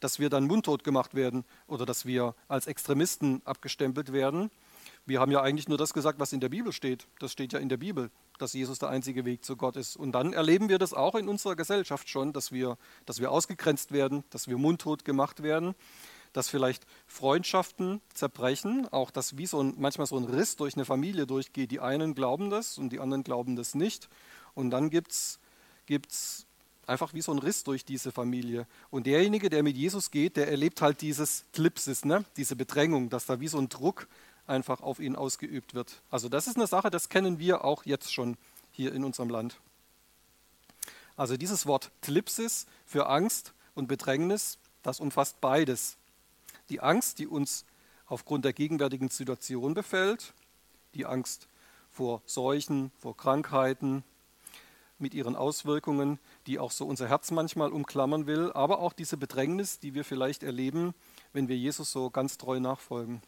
dass 0.00 0.18
wir 0.18 0.28
dann 0.28 0.47
mundtot 0.47 0.85
gemacht 0.85 1.14
werden 1.14 1.47
oder 1.66 1.87
dass 1.87 2.04
wir 2.04 2.35
als 2.47 2.66
Extremisten 2.66 3.40
abgestempelt 3.47 4.12
werden. 4.12 4.50
Wir 5.07 5.18
haben 5.18 5.33
ja 5.33 5.40
eigentlich 5.40 5.66
nur 5.66 5.78
das 5.78 5.95
gesagt, 5.95 6.21
was 6.21 6.35
in 6.35 6.40
der 6.40 6.50
Bibel 6.50 6.75
steht. 6.75 7.07
Das 7.21 7.33
steht 7.33 7.54
ja 7.54 7.59
in 7.59 7.71
der 7.71 7.78
Bibel, 7.78 8.11
dass 8.38 8.52
Jesus 8.52 8.78
der 8.78 8.88
einzige 8.88 9.25
Weg 9.25 9.45
zu 9.45 9.57
Gott 9.57 9.76
ist. 9.76 9.97
Und 9.97 10.12
dann 10.12 10.33
erleben 10.33 10.68
wir 10.68 10.78
das 10.78 10.95
auch 10.95 11.14
in 11.14 11.28
unserer 11.28 11.57
Gesellschaft 11.57 12.09
schon, 12.09 12.33
dass 12.33 12.52
wir, 12.52 12.78
dass 13.07 13.21
wir 13.21 13.30
ausgegrenzt 13.30 13.92
werden, 13.92 14.25
dass 14.30 14.49
wir 14.49 14.59
mundtot 14.59 15.04
gemacht 15.04 15.42
werden, 15.42 15.75
dass 16.33 16.49
vielleicht 16.49 16.87
Freundschaften 17.07 18.00
zerbrechen, 18.14 18.87
auch 18.90 19.11
dass 19.11 19.37
wie 19.37 19.47
so 19.47 19.62
ein, 19.62 19.75
manchmal 19.78 20.07
so 20.07 20.16
ein 20.16 20.25
Riss 20.25 20.57
durch 20.57 20.75
eine 20.76 20.85
Familie 20.85 21.26
durchgeht. 21.26 21.71
Die 21.71 21.80
einen 21.80 22.14
glauben 22.14 22.50
das 22.50 22.78
und 22.78 22.90
die 22.90 23.00
anderen 23.00 23.25
glauben 23.25 23.57
das 23.57 23.75
nicht. 23.75 24.09
Und 24.54 24.71
dann 24.71 24.90
gibt 24.90 25.12
es 25.12 26.47
einfach 26.88 27.12
wie 27.14 27.23
so 27.23 27.33
ein 27.33 27.38
Riss 27.38 27.64
durch 27.64 27.85
diese 27.85 28.12
Familie. 28.12 28.66
Und 28.90 29.07
derjenige, 29.07 29.50
der 29.50 29.62
mit 29.62 29.76
Jesus 29.76 30.11
geht, 30.11 30.37
der 30.37 30.49
erlebt 30.49 30.80
halt 30.80 31.00
dieses 31.02 31.45
Klipsis, 31.52 32.04
ne? 32.04 32.25
diese 32.37 32.57
Bedrängung, 32.57 33.11
dass 33.11 33.26
da 33.26 33.40
wie 33.40 33.49
so 33.49 33.59
ein 33.59 33.68
Druck 33.68 34.09
einfach 34.48 34.80
auf 34.80 35.00
ihn 35.00 35.16
ausgeübt 35.16 35.74
wird. 35.74 36.02
Also 36.10 36.28
das 36.28 36.46
ist 36.46 36.56
eine 36.56 36.66
Sache, 36.66 36.90
das 36.90 37.08
kennen 37.08 37.38
wir 37.38 37.64
auch 37.64 37.84
jetzt 37.84 38.12
schon 38.12 38.36
hier 38.72 38.92
in 38.94 39.04
unserem 39.04 39.30
Land. 39.30 39.60
Also 41.16 41.36
dieses 41.36 41.66
Wort 41.66 41.90
Tlipsis 42.00 42.66
für 42.86 43.08
Angst 43.08 43.52
und 43.74 43.88
Bedrängnis, 43.88 44.58
das 44.82 45.00
umfasst 45.00 45.40
beides. 45.40 45.96
Die 46.68 46.80
Angst, 46.80 47.18
die 47.18 47.26
uns 47.26 47.64
aufgrund 48.06 48.44
der 48.44 48.52
gegenwärtigen 48.52 49.08
Situation 49.08 49.74
befällt, 49.74 50.32
die 50.94 51.06
Angst 51.06 51.48
vor 51.90 52.22
Seuchen, 52.24 52.92
vor 52.98 53.16
Krankheiten, 53.16 54.04
mit 54.98 55.14
ihren 55.14 55.36
Auswirkungen, 55.36 56.18
die 56.46 56.58
auch 56.58 56.70
so 56.70 56.86
unser 56.86 57.08
Herz 57.08 57.30
manchmal 57.30 57.72
umklammern 57.72 58.26
will, 58.26 58.52
aber 58.52 58.80
auch 58.80 58.92
diese 58.92 59.16
Bedrängnis, 59.16 59.78
die 59.78 59.94
wir 59.94 60.04
vielleicht 60.04 60.42
erleben, 60.42 60.94
wenn 61.32 61.48
wir 61.48 61.56
Jesus 61.56 61.92
so 61.92 62.10
ganz 62.10 62.38
treu 62.38 62.60
nachfolgen. 62.60 63.22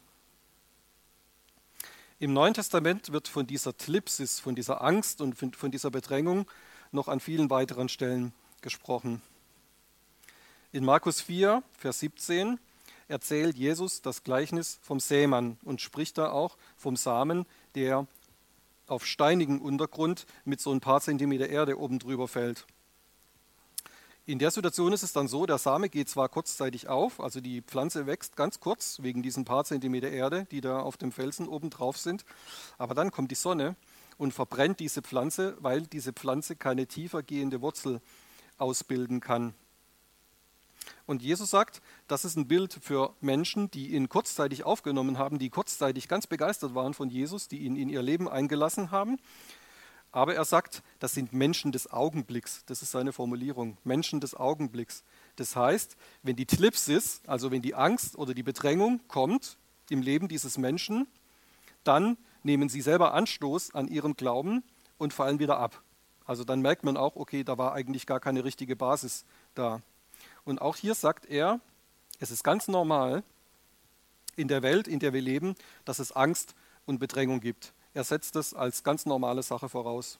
Im 2.21 2.33
Neuen 2.33 2.53
Testament 2.53 3.11
wird 3.11 3.27
von 3.27 3.47
dieser 3.47 3.75
Tlipsis, 3.75 4.39
von 4.39 4.53
dieser 4.53 4.83
Angst 4.83 5.21
und 5.21 5.33
von 5.55 5.71
dieser 5.71 5.89
Bedrängung 5.89 6.45
noch 6.91 7.07
an 7.07 7.19
vielen 7.19 7.49
weiteren 7.49 7.89
Stellen 7.89 8.31
gesprochen. 8.61 9.23
In 10.71 10.85
Markus 10.85 11.19
4, 11.19 11.63
Vers 11.79 11.99
17 12.01 12.59
erzählt 13.07 13.57
Jesus 13.57 14.03
das 14.03 14.23
Gleichnis 14.23 14.77
vom 14.83 14.99
Sämann 14.99 15.57
und 15.63 15.81
spricht 15.81 16.19
da 16.19 16.29
auch 16.29 16.57
vom 16.77 16.95
Samen, 16.95 17.47
der 17.73 18.05
auf 18.85 19.07
steinigen 19.07 19.59
Untergrund 19.59 20.27
mit 20.45 20.61
so 20.61 20.71
ein 20.71 20.79
paar 20.79 21.01
Zentimeter 21.01 21.49
Erde 21.49 21.79
oben 21.79 21.97
drüber 21.97 22.27
fällt. 22.27 22.67
In 24.27 24.37
der 24.37 24.51
Situation 24.51 24.93
ist 24.93 25.01
es 25.01 25.13
dann 25.13 25.27
so, 25.27 25.47
der 25.47 25.57
Same 25.57 25.89
geht 25.89 26.07
zwar 26.07 26.29
kurzzeitig 26.29 26.87
auf, 26.87 27.19
also 27.19 27.41
die 27.41 27.63
Pflanze 27.63 28.05
wächst 28.05 28.35
ganz 28.35 28.59
kurz 28.59 28.99
wegen 29.01 29.23
diesen 29.23 29.45
paar 29.45 29.63
Zentimeter 29.63 30.09
Erde, 30.09 30.45
die 30.51 30.61
da 30.61 30.79
auf 30.79 30.95
dem 30.95 31.11
Felsen 31.11 31.47
oben 31.47 31.71
drauf 31.71 31.97
sind, 31.97 32.23
aber 32.77 32.93
dann 32.93 33.09
kommt 33.09 33.31
die 33.31 33.35
Sonne 33.35 33.75
und 34.19 34.31
verbrennt 34.31 34.79
diese 34.79 35.01
Pflanze, 35.01 35.57
weil 35.59 35.81
diese 35.81 36.13
Pflanze 36.13 36.55
keine 36.55 36.85
tiefer 36.85 37.23
gehende 37.23 37.61
Wurzel 37.61 37.99
ausbilden 38.59 39.21
kann. 39.21 39.55
Und 41.07 41.23
Jesus 41.23 41.49
sagt, 41.49 41.81
das 42.07 42.23
ist 42.23 42.37
ein 42.37 42.47
Bild 42.47 42.77
für 42.79 43.15
Menschen, 43.21 43.71
die 43.71 43.95
ihn 43.95 44.07
kurzzeitig 44.07 44.63
aufgenommen 44.63 45.17
haben, 45.17 45.39
die 45.39 45.49
kurzzeitig 45.49 46.07
ganz 46.07 46.27
begeistert 46.27 46.75
waren 46.75 46.93
von 46.93 47.09
Jesus, 47.09 47.47
die 47.47 47.59
ihn 47.59 47.75
in 47.75 47.89
ihr 47.89 48.03
Leben 48.03 48.29
eingelassen 48.29 48.91
haben. 48.91 49.17
Aber 50.11 50.35
er 50.35 50.43
sagt, 50.43 50.83
das 50.99 51.13
sind 51.13 51.31
Menschen 51.31 51.71
des 51.71 51.91
Augenblicks. 51.91 52.63
Das 52.65 52.81
ist 52.81 52.91
seine 52.91 53.13
Formulierung. 53.13 53.77
Menschen 53.83 54.19
des 54.19 54.35
Augenblicks. 54.35 55.03
Das 55.37 55.55
heißt, 55.55 55.95
wenn 56.23 56.35
die 56.35 56.45
Tlipsis, 56.45 57.21
also 57.27 57.51
wenn 57.51 57.61
die 57.61 57.75
Angst 57.75 58.17
oder 58.17 58.33
die 58.33 58.43
Bedrängung 58.43 58.99
kommt 59.07 59.57
im 59.89 60.01
Leben 60.01 60.27
dieses 60.27 60.57
Menschen, 60.57 61.07
dann 61.83 62.17
nehmen 62.43 62.67
sie 62.69 62.81
selber 62.81 63.13
Anstoß 63.13 63.73
an 63.73 63.87
ihrem 63.87 64.15
Glauben 64.15 64.63
und 64.97 65.13
fallen 65.13 65.39
wieder 65.39 65.57
ab. 65.57 65.81
Also 66.25 66.43
dann 66.43 66.61
merkt 66.61 66.83
man 66.83 66.97
auch, 66.97 67.15
okay, 67.15 67.43
da 67.43 67.57
war 67.57 67.73
eigentlich 67.73 68.05
gar 68.05 68.19
keine 68.19 68.43
richtige 68.43 68.75
Basis 68.75 69.25
da. 69.55 69.81
Und 70.43 70.61
auch 70.61 70.75
hier 70.75 70.95
sagt 70.95 71.25
er, 71.25 71.59
es 72.19 72.31
ist 72.31 72.43
ganz 72.43 72.67
normal 72.67 73.23
in 74.35 74.47
der 74.47 74.61
Welt, 74.61 74.87
in 74.87 74.99
der 74.99 75.13
wir 75.13 75.21
leben, 75.21 75.55
dass 75.85 75.99
es 75.99 76.11
Angst 76.11 76.55
und 76.85 76.99
Bedrängung 76.99 77.39
gibt. 77.39 77.73
Er 77.93 78.03
setzt 78.03 78.35
es 78.35 78.53
als 78.53 78.83
ganz 78.83 79.05
normale 79.05 79.43
Sache 79.43 79.67
voraus. 79.67 80.17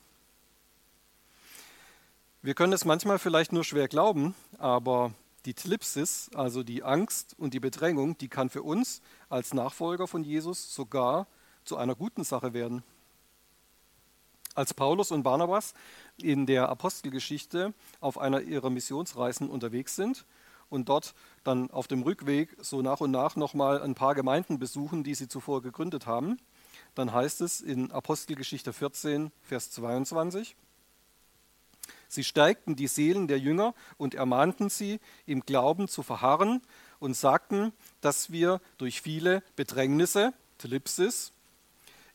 Wir 2.42 2.54
können 2.54 2.74
es 2.74 2.86
manchmal 2.86 3.20
vielleicht 3.20 3.54
nur 3.54 3.64
schwer 3.64 3.88
glauben, 3.88 4.36
aber 4.58 5.14
die 5.46 5.54
Tlipsis, 5.54 6.30
also 6.34 6.64
die 6.64 6.84
Angst 6.84 7.36
und 7.38 7.54
die 7.54 7.60
Bedrängung, 7.60 8.18
die 8.18 8.28
kann 8.28 8.50
für 8.50 8.64
uns 8.64 9.02
als 9.30 9.54
Nachfolger 9.54 10.08
von 10.08 10.24
Jesus 10.24 10.74
sogar 10.74 11.28
zu 11.64 11.78
einer 11.78 11.96
guten 11.96 12.24
Sache 12.24 12.54
werden. 12.54 12.84
Als 14.54 14.74
Paulus 14.74 15.12
und 15.12 15.24
Barnabas 15.24 15.74
in 16.18 16.46
der 16.46 16.68
Apostelgeschichte 16.68 17.74
auf 18.02 18.18
einer 18.18 18.42
ihrer 18.42 18.70
Missionsreisen 18.70 19.50
unterwegs 19.50 19.96
sind 19.96 20.26
und 20.70 20.90
dort 20.90 21.14
dann 21.44 21.72
auf 21.72 21.88
dem 21.88 22.04
Rückweg 22.04 22.58
so 22.60 22.82
nach 22.82 23.00
und 23.00 23.12
nach 23.12 23.36
nochmal 23.36 23.82
ein 23.82 23.96
paar 23.96 24.14
Gemeinden 24.14 24.60
besuchen, 24.60 25.04
die 25.04 25.16
sie 25.16 25.30
zuvor 25.30 25.62
gegründet 25.62 26.06
haben, 26.06 26.38
dann 26.96 27.14
heißt 27.14 27.42
es 27.42 27.62
in 27.62 27.92
Apostelgeschichte 27.92 28.74
14, 28.74 29.32
Vers 29.44 29.72
22, 29.72 30.56
Sie 32.08 32.26
stärkten 32.26 32.76
die 32.76 32.88
Seelen 32.88 33.30
der 33.30 33.40
Jünger 33.40 33.74
und 33.98 34.16
ermahnten 34.16 34.70
sie, 34.70 35.00
im 35.26 35.46
Glauben 35.46 35.88
zu 35.88 36.04
verharren 36.04 36.62
und 37.00 37.16
sagten, 37.16 37.72
dass 38.02 38.34
wir 38.34 38.60
durch 38.78 39.02
viele 39.02 39.44
Bedrängnisse, 39.56 40.34
Tlipsis, 40.58 41.32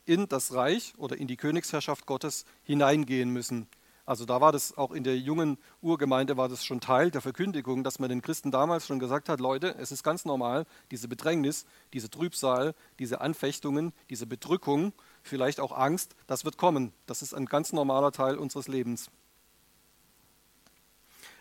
in 0.05 0.29
das 0.29 0.53
Reich 0.53 0.93
oder 0.99 1.17
in 1.17 1.27
die 1.27 1.39
Königsherrschaft 1.39 2.05
Gottes 2.05 2.45
hineingehen 2.63 3.31
müssen. 3.31 3.69
Also 4.07 4.25
da 4.25 4.41
war 4.41 4.53
das 4.53 4.79
auch 4.79 4.93
in 4.93 5.03
der 5.03 5.19
jungen 5.19 5.59
Urgemeinde 5.83 6.37
war 6.37 6.49
das 6.49 6.65
schon 6.65 6.81
Teil 6.81 7.11
der 7.11 7.21
Verkündigung, 7.21 7.83
dass 7.83 7.99
man 7.99 8.09
den 8.09 8.23
Christen 8.23 8.53
damals 8.53 8.87
schon 8.87 9.01
gesagt 9.01 9.29
hat, 9.29 9.41
Leute, 9.41 9.75
es 9.81 9.91
ist 9.91 10.05
ganz 10.05 10.25
normal, 10.25 10.65
diese 10.93 11.09
Bedrängnis, 11.09 11.67
diese 11.93 12.09
Trübsal, 12.09 12.77
diese 13.01 13.21
Anfechtungen, 13.21 13.93
diese 14.09 14.27
Bedrückung, 14.27 14.93
vielleicht 15.25 15.59
auch 15.59 15.77
Angst, 15.77 16.15
das 16.29 16.45
wird 16.45 16.57
kommen. 16.57 16.93
Das 17.07 17.21
ist 17.21 17.35
ein 17.35 17.47
ganz 17.47 17.73
normaler 17.73 18.13
Teil 18.13 18.39
unseres 18.39 18.69
Lebens. 18.69 19.11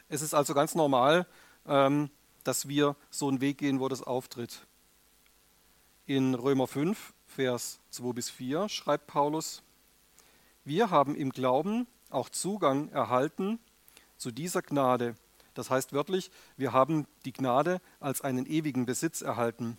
Es 0.09 0.23
ist 0.23 0.33
also 0.33 0.55
ganz 0.55 0.73
normal, 0.73 1.27
ähm, 1.67 2.09
dass 2.43 2.67
wir 2.67 2.95
so 3.11 3.27
einen 3.27 3.41
Weg 3.41 3.59
gehen, 3.59 3.79
wo 3.79 3.89
das 3.89 4.01
auftritt. 4.01 4.65
In 6.07 6.33
Römer 6.33 6.65
5 6.65 7.13
Vers 7.27 7.79
2 7.91 8.13
bis 8.13 8.29
4 8.31 8.69
schreibt 8.69 9.05
Paulus, 9.05 9.61
wir 10.63 10.89
haben 10.89 11.15
im 11.15 11.29
Glauben 11.31 11.85
auch 12.15 12.29
Zugang 12.29 12.89
erhalten 12.89 13.59
zu 14.17 14.31
dieser 14.31 14.61
Gnade. 14.61 15.15
Das 15.53 15.69
heißt 15.69 15.93
wörtlich, 15.93 16.31
wir 16.57 16.73
haben 16.73 17.05
die 17.25 17.33
Gnade 17.33 17.81
als 17.99 18.21
einen 18.21 18.45
ewigen 18.45 18.85
Besitz 18.85 19.21
erhalten. 19.21 19.77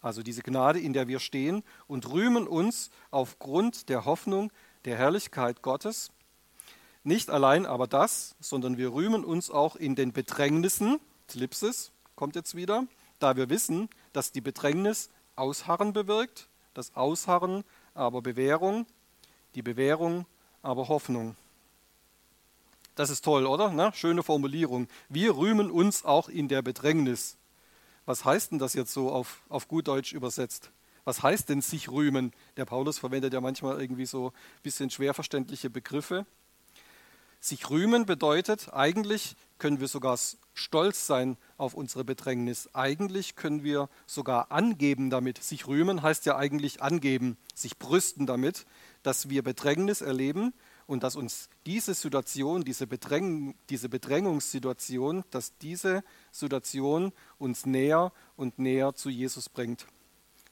Also 0.00 0.22
diese 0.22 0.42
Gnade, 0.42 0.80
in 0.80 0.92
der 0.92 1.06
wir 1.06 1.20
stehen 1.20 1.62
und 1.86 2.10
rühmen 2.10 2.48
uns 2.48 2.90
aufgrund 3.10 3.88
der 3.88 4.04
Hoffnung 4.04 4.50
der 4.84 4.96
Herrlichkeit 4.96 5.62
Gottes. 5.62 6.10
Nicht 7.04 7.30
allein 7.30 7.66
aber 7.66 7.86
das, 7.86 8.34
sondern 8.40 8.76
wir 8.76 8.92
rühmen 8.92 9.24
uns 9.24 9.50
auch 9.50 9.76
in 9.76 9.94
den 9.94 10.12
Bedrängnissen, 10.12 10.98
Tlipsis 11.28 11.92
kommt 12.16 12.34
jetzt 12.34 12.56
wieder, 12.56 12.86
da 13.20 13.36
wir 13.36 13.48
wissen, 13.48 13.88
dass 14.12 14.32
die 14.32 14.40
Bedrängnis 14.40 15.10
Ausharren 15.36 15.92
bewirkt 15.92 16.48
das 16.74 16.94
Ausharren 16.96 17.64
aber 17.94 18.22
Bewährung, 18.22 18.86
die 19.54 19.62
Bewährung 19.62 20.26
aber 20.62 20.88
Hoffnung. 20.88 21.36
Das 22.94 23.08
ist 23.08 23.24
toll, 23.24 23.46
oder? 23.46 23.70
Na, 23.70 23.92
schöne 23.92 24.22
Formulierung. 24.22 24.86
Wir 25.08 25.36
rühmen 25.36 25.70
uns 25.70 26.04
auch 26.04 26.28
in 26.28 26.48
der 26.48 26.60
Bedrängnis. 26.60 27.38
Was 28.04 28.24
heißt 28.24 28.52
denn 28.52 28.58
das 28.58 28.74
jetzt 28.74 28.92
so 28.92 29.10
auf, 29.10 29.42
auf 29.48 29.68
gut 29.68 29.88
Deutsch 29.88 30.12
übersetzt? 30.12 30.70
Was 31.04 31.22
heißt 31.22 31.48
denn 31.48 31.62
sich 31.62 31.90
rühmen? 31.90 32.32
Der 32.56 32.64
Paulus 32.64 32.98
verwendet 32.98 33.32
ja 33.32 33.40
manchmal 33.40 33.80
irgendwie 33.80 34.06
so 34.06 34.28
ein 34.28 34.62
bisschen 34.62 34.90
schwer 34.90 35.14
verständliche 35.14 35.70
Begriffe. 35.70 36.26
Sich 37.40 37.70
rühmen 37.70 38.06
bedeutet, 38.06 38.72
eigentlich 38.72 39.34
können 39.58 39.80
wir 39.80 39.88
sogar 39.88 40.16
stolz 40.54 41.06
sein 41.06 41.36
auf 41.56 41.74
unsere 41.74 42.04
Bedrängnis. 42.04 42.68
Eigentlich 42.72 43.34
können 43.34 43.64
wir 43.64 43.88
sogar 44.06 44.52
angeben 44.52 45.10
damit. 45.10 45.42
Sich 45.42 45.66
rühmen 45.66 46.02
heißt 46.02 46.26
ja 46.26 46.36
eigentlich 46.36 46.82
angeben, 46.82 47.36
sich 47.54 47.78
brüsten 47.78 48.26
damit, 48.26 48.66
dass 49.02 49.28
wir 49.28 49.42
Bedrängnis 49.42 50.02
erleben 50.02 50.52
und 50.86 51.02
dass 51.02 51.16
uns 51.16 51.48
diese 51.66 51.94
Situation, 51.94 52.64
diese, 52.64 52.86
Bedräng, 52.86 53.54
diese 53.70 53.88
Bedrängungssituation, 53.88 55.24
dass 55.30 55.56
diese 55.58 56.04
Situation 56.30 57.12
uns 57.38 57.66
näher 57.66 58.12
und 58.36 58.58
näher 58.58 58.94
zu 58.94 59.08
Jesus 59.10 59.48
bringt. 59.48 59.86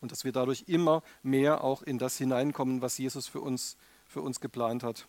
Und 0.00 0.12
dass 0.12 0.24
wir 0.24 0.32
dadurch 0.32 0.64
immer 0.66 1.02
mehr 1.22 1.62
auch 1.62 1.82
in 1.82 1.98
das 1.98 2.16
hineinkommen, 2.16 2.80
was 2.80 2.96
Jesus 2.96 3.26
für 3.26 3.40
uns, 3.40 3.76
für 4.06 4.22
uns 4.22 4.40
geplant 4.40 4.82
hat. 4.82 5.06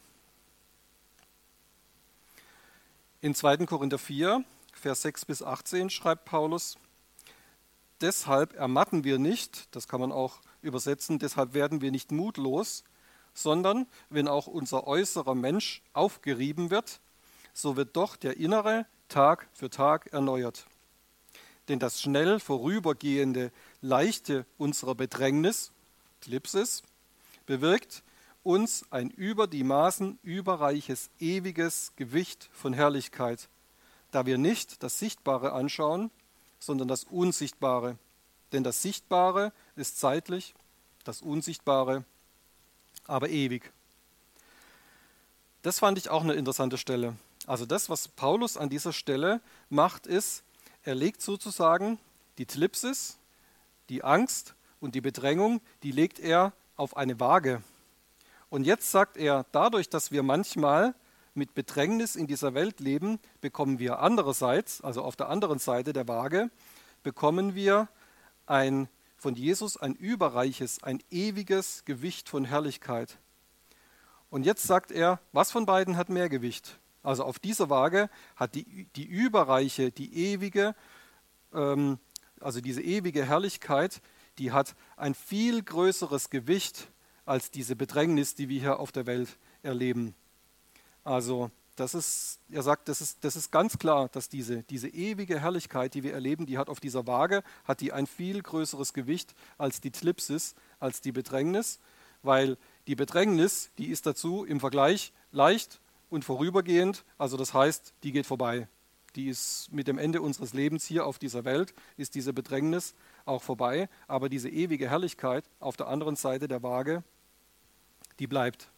In 3.21 3.35
2. 3.35 3.65
Korinther 3.67 3.99
4, 3.99 4.43
Vers 4.73 5.03
6 5.03 5.25
bis 5.25 5.43
18 5.43 5.89
schreibt 5.89 6.25
Paulus, 6.25 6.77
deshalb 8.01 8.53
ermatten 8.55 9.03
wir 9.03 9.19
nicht, 9.19 9.73
das 9.75 9.87
kann 9.87 10.01
man 10.01 10.11
auch 10.11 10.41
übersetzen, 10.61 11.19
deshalb 11.19 11.53
werden 11.53 11.81
wir 11.81 11.91
nicht 11.91 12.11
mutlos, 12.11 12.83
sondern 13.33 13.88
wenn 14.09 14.27
auch 14.27 14.47
unser 14.47 14.88
äußerer 14.88 15.35
Mensch 15.35 15.81
aufgerieben 15.93 16.69
wird, 16.69 17.00
so 17.53 17.75
wird 17.75 17.95
doch 17.95 18.15
der 18.15 18.38
innere 18.38 18.85
Tag 19.07 19.47
für 19.53 19.69
Tag 19.69 20.13
erneuert. 20.13 20.65
Denn 21.67 21.79
das 21.79 22.01
schnell 22.01 22.39
vorübergehende 22.39 23.51
Leichte 23.81 24.45
unserer 24.57 24.95
Bedrängnis, 24.95 25.71
Klipsis, 26.21 26.83
bewirkt, 27.45 28.03
uns 28.43 28.85
ein 28.89 29.09
über 29.11 29.47
die 29.47 29.63
Maßen 29.63 30.17
überreiches, 30.23 31.09
ewiges 31.19 31.93
Gewicht 31.95 32.50
von 32.51 32.73
Herrlichkeit, 32.73 33.50
da 34.11 34.25
wir 34.25 34.38
nicht 34.38 34.81
das 34.83 35.00
Sichtbare 35.00 35.53
anschauen, 35.53 36.09
sondern 36.59 36.88
das 36.88 37.03
Unsichtbare. 37.03 37.97
Denn 38.51 38.63
das 38.63 38.81
Sichtbare 38.81 39.53
ist 39.75 40.00
zeitlich, 40.00 40.53
das 41.03 41.21
Unsichtbare 41.21 42.03
aber 43.08 43.29
ewig. 43.29 43.72
Das 45.62 45.79
fand 45.79 45.98
ich 45.98 46.10
auch 46.10 46.24
eine 46.24 46.34
interessante 46.34 46.77
Stelle. 46.77 47.15
Also 47.48 47.65
das, 47.65 47.89
was 47.89 48.08
Paulus 48.08 48.58
an 48.58 48.70
dieser 48.70 48.93
Stelle 48.93 49.41
macht, 49.70 50.08
ist, 50.08 50.43
er 50.84 50.96
legt 50.96 51.22
sozusagen 51.22 52.00
die 52.38 52.46
Tlipsis, 52.46 53.17
die 53.89 54.03
Angst 54.03 54.55
und 54.79 54.96
die 54.96 55.01
Bedrängung, 55.01 55.62
die 55.84 55.91
legt 55.91 56.20
er 56.20 56.53
auf 56.75 56.98
eine 56.98 57.20
Waage. 57.20 57.62
Und 58.50 58.65
jetzt 58.65 58.91
sagt 58.91 59.17
er, 59.17 59.46
dadurch, 59.51 59.89
dass 59.89 60.12
wir 60.12 60.24
manchmal 60.24 60.96
mit 61.34 61.53
Bedrängnis 61.53 62.15
in 62.15 62.27
dieser 62.27 62.53
Welt 62.53 62.79
leben, 62.79 63.20
bekommen 63.39 63.79
wir 63.79 64.00
andererseits, 64.00 64.81
also 64.81 65.01
auf 65.03 65.15
der 65.15 65.29
anderen 65.29 65.60
Seite 65.60 65.93
der 65.93 66.08
Waage, 66.08 66.50
bekommen 67.03 67.55
wir 67.55 67.88
ein 68.48 68.89
von 69.21 69.35
Jesus 69.35 69.77
ein 69.77 69.93
überreiches, 69.93 70.81
ein 70.81 70.99
ewiges 71.11 71.85
Gewicht 71.85 72.27
von 72.27 72.43
Herrlichkeit. 72.43 73.19
Und 74.31 74.47
jetzt 74.47 74.63
sagt 74.63 74.89
er, 74.89 75.19
was 75.31 75.51
von 75.51 75.67
beiden 75.67 75.95
hat 75.95 76.09
mehr 76.09 76.27
Gewicht? 76.27 76.79
Also 77.03 77.23
auf 77.23 77.37
dieser 77.37 77.69
Waage 77.69 78.09
hat 78.35 78.55
die, 78.55 78.87
die 78.95 79.05
überreiche, 79.05 79.91
die 79.91 80.31
ewige, 80.31 80.73
ähm, 81.53 81.99
also 82.39 82.61
diese 82.61 82.81
ewige 82.81 83.23
Herrlichkeit, 83.23 84.01
die 84.39 84.51
hat 84.51 84.75
ein 84.97 85.13
viel 85.13 85.62
größeres 85.62 86.31
Gewicht 86.31 86.88
als 87.23 87.51
diese 87.51 87.75
Bedrängnis, 87.75 88.34
die 88.34 88.49
wir 88.49 88.60
hier 88.60 88.79
auf 88.79 88.91
der 88.91 89.05
Welt 89.05 89.38
erleben. 89.62 90.15
Also 91.03 91.51
das 91.75 91.95
ist, 91.95 92.39
er 92.51 92.63
sagt, 92.63 92.89
das 92.89 93.01
ist, 93.01 93.23
das 93.23 93.36
ist 93.36 93.51
ganz 93.51 93.77
klar, 93.77 94.10
dass 94.10 94.29
diese, 94.29 94.63
diese 94.63 94.89
ewige 94.89 95.39
Herrlichkeit, 95.39 95.93
die 95.93 96.03
wir 96.03 96.13
erleben, 96.13 96.45
die 96.45 96.57
hat 96.57 96.69
auf 96.69 96.79
dieser 96.79 97.07
Waage, 97.07 97.43
hat 97.63 97.81
die 97.81 97.93
ein 97.93 98.07
viel 98.07 98.41
größeres 98.41 98.93
Gewicht 98.93 99.34
als 99.57 99.81
die 99.81 99.91
Tlipsis, 99.91 100.55
als 100.79 101.01
die 101.01 101.12
Bedrängnis, 101.12 101.79
weil 102.23 102.57
die 102.88 102.95
Bedrängnis, 102.95 103.71
die 103.77 103.88
ist 103.88 104.05
dazu 104.05 104.43
im 104.43 104.60
Vergleich 104.60 105.13
leicht 105.31 105.79
und 106.10 106.25
vorübergehend, 106.25 107.05
also 107.17 107.38
das 107.38 107.53
heißt, 107.53 107.93
die 108.03 108.12
geht 108.12 108.25
vorbei. 108.25 108.67
Die 109.15 109.27
ist 109.27 109.71
mit 109.71 109.88
dem 109.88 109.97
Ende 109.97 110.21
unseres 110.21 110.53
Lebens 110.53 110.86
hier 110.86 111.05
auf 111.05 111.19
dieser 111.19 111.43
Welt, 111.43 111.73
ist 111.97 112.15
diese 112.15 112.34
Bedrängnis 112.34 112.95
auch 113.25 113.43
vorbei, 113.43 113.89
aber 114.07 114.29
diese 114.29 114.49
ewige 114.49 114.89
Herrlichkeit 114.89 115.43
auf 115.60 115.77
der 115.77 115.88
anderen 115.88 116.15
Seite 116.15 116.47
der 116.47 116.63
Waage, 116.63 117.03
die 118.19 118.27
bleibt. 118.27 118.69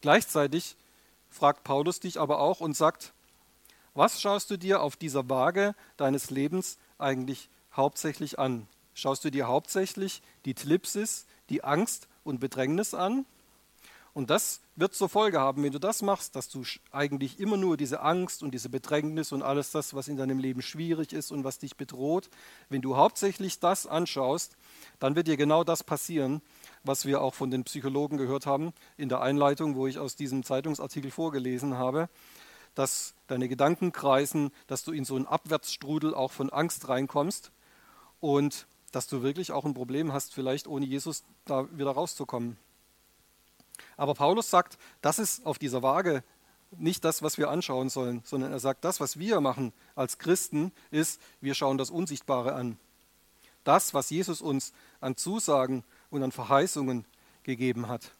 Gleichzeitig 0.00 0.76
fragt 1.30 1.64
Paulus 1.64 2.00
dich 2.00 2.20
aber 2.20 2.40
auch 2.40 2.60
und 2.60 2.76
sagt, 2.76 3.12
was 3.94 4.20
schaust 4.20 4.50
du 4.50 4.56
dir 4.56 4.82
auf 4.82 4.96
dieser 4.96 5.28
Waage 5.28 5.74
deines 5.96 6.30
Lebens 6.30 6.78
eigentlich 6.98 7.48
hauptsächlich 7.72 8.38
an? 8.38 8.68
Schaust 8.94 9.24
du 9.24 9.30
dir 9.30 9.48
hauptsächlich 9.48 10.22
die 10.44 10.54
Tlipsis, 10.54 11.26
die 11.48 11.64
Angst 11.64 12.08
und 12.22 12.40
Bedrängnis 12.40 12.94
an? 12.94 13.24
Und 14.12 14.30
das 14.30 14.60
wird 14.74 14.94
zur 14.94 15.08
Folge 15.08 15.38
haben, 15.38 15.62
wenn 15.62 15.72
du 15.72 15.78
das 15.78 16.02
machst, 16.02 16.34
dass 16.34 16.48
du 16.48 16.64
eigentlich 16.90 17.38
immer 17.38 17.56
nur 17.56 17.76
diese 17.76 18.00
Angst 18.00 18.42
und 18.42 18.52
diese 18.52 18.68
Bedrängnis 18.68 19.30
und 19.30 19.42
alles 19.42 19.70
das, 19.70 19.94
was 19.94 20.08
in 20.08 20.16
deinem 20.16 20.38
Leben 20.38 20.62
schwierig 20.62 21.12
ist 21.12 21.30
und 21.30 21.44
was 21.44 21.58
dich 21.58 21.76
bedroht, 21.76 22.28
wenn 22.68 22.82
du 22.82 22.96
hauptsächlich 22.96 23.60
das 23.60 23.86
anschaust, 23.86 24.56
dann 24.98 25.14
wird 25.14 25.28
dir 25.28 25.36
genau 25.36 25.62
das 25.62 25.84
passieren, 25.84 26.42
was 26.82 27.06
wir 27.06 27.20
auch 27.20 27.34
von 27.34 27.50
den 27.50 27.64
Psychologen 27.64 28.16
gehört 28.16 28.46
haben 28.46 28.72
in 28.96 29.08
der 29.08 29.20
Einleitung, 29.20 29.76
wo 29.76 29.86
ich 29.86 29.98
aus 29.98 30.16
diesem 30.16 30.42
Zeitungsartikel 30.42 31.12
vorgelesen 31.12 31.78
habe, 31.78 32.08
dass 32.74 33.14
deine 33.28 33.48
Gedanken 33.48 33.92
kreisen, 33.92 34.50
dass 34.66 34.82
du 34.82 34.92
in 34.92 35.04
so 35.04 35.14
einen 35.14 35.26
Abwärtsstrudel 35.26 36.14
auch 36.14 36.32
von 36.32 36.50
Angst 36.50 36.88
reinkommst 36.88 37.52
und 38.18 38.66
dass 38.90 39.06
du 39.06 39.22
wirklich 39.22 39.52
auch 39.52 39.64
ein 39.64 39.74
Problem 39.74 40.12
hast, 40.12 40.34
vielleicht 40.34 40.66
ohne 40.66 40.86
Jesus 40.86 41.22
da 41.44 41.68
wieder 41.76 41.92
rauszukommen. 41.92 42.56
Aber 43.96 44.14
Paulus 44.14 44.50
sagt, 44.50 44.78
das 45.00 45.18
ist 45.18 45.44
auf 45.46 45.58
dieser 45.58 45.82
Waage 45.82 46.22
nicht 46.72 47.04
das, 47.04 47.22
was 47.22 47.38
wir 47.38 47.50
anschauen 47.50 47.88
sollen, 47.88 48.22
sondern 48.24 48.52
er 48.52 48.60
sagt, 48.60 48.84
das, 48.84 49.00
was 49.00 49.18
wir 49.18 49.40
machen 49.40 49.72
als 49.94 50.18
Christen, 50.18 50.72
ist, 50.90 51.20
wir 51.40 51.54
schauen 51.54 51.78
das 51.78 51.90
Unsichtbare 51.90 52.54
an. 52.54 52.78
Das, 53.64 53.92
was 53.92 54.10
Jesus 54.10 54.40
uns 54.40 54.72
an 55.00 55.16
Zusagen 55.16 55.84
und 56.10 56.22
an 56.22 56.32
Verheißungen 56.32 57.04
gegeben 57.42 57.88
hat. 57.88 58.12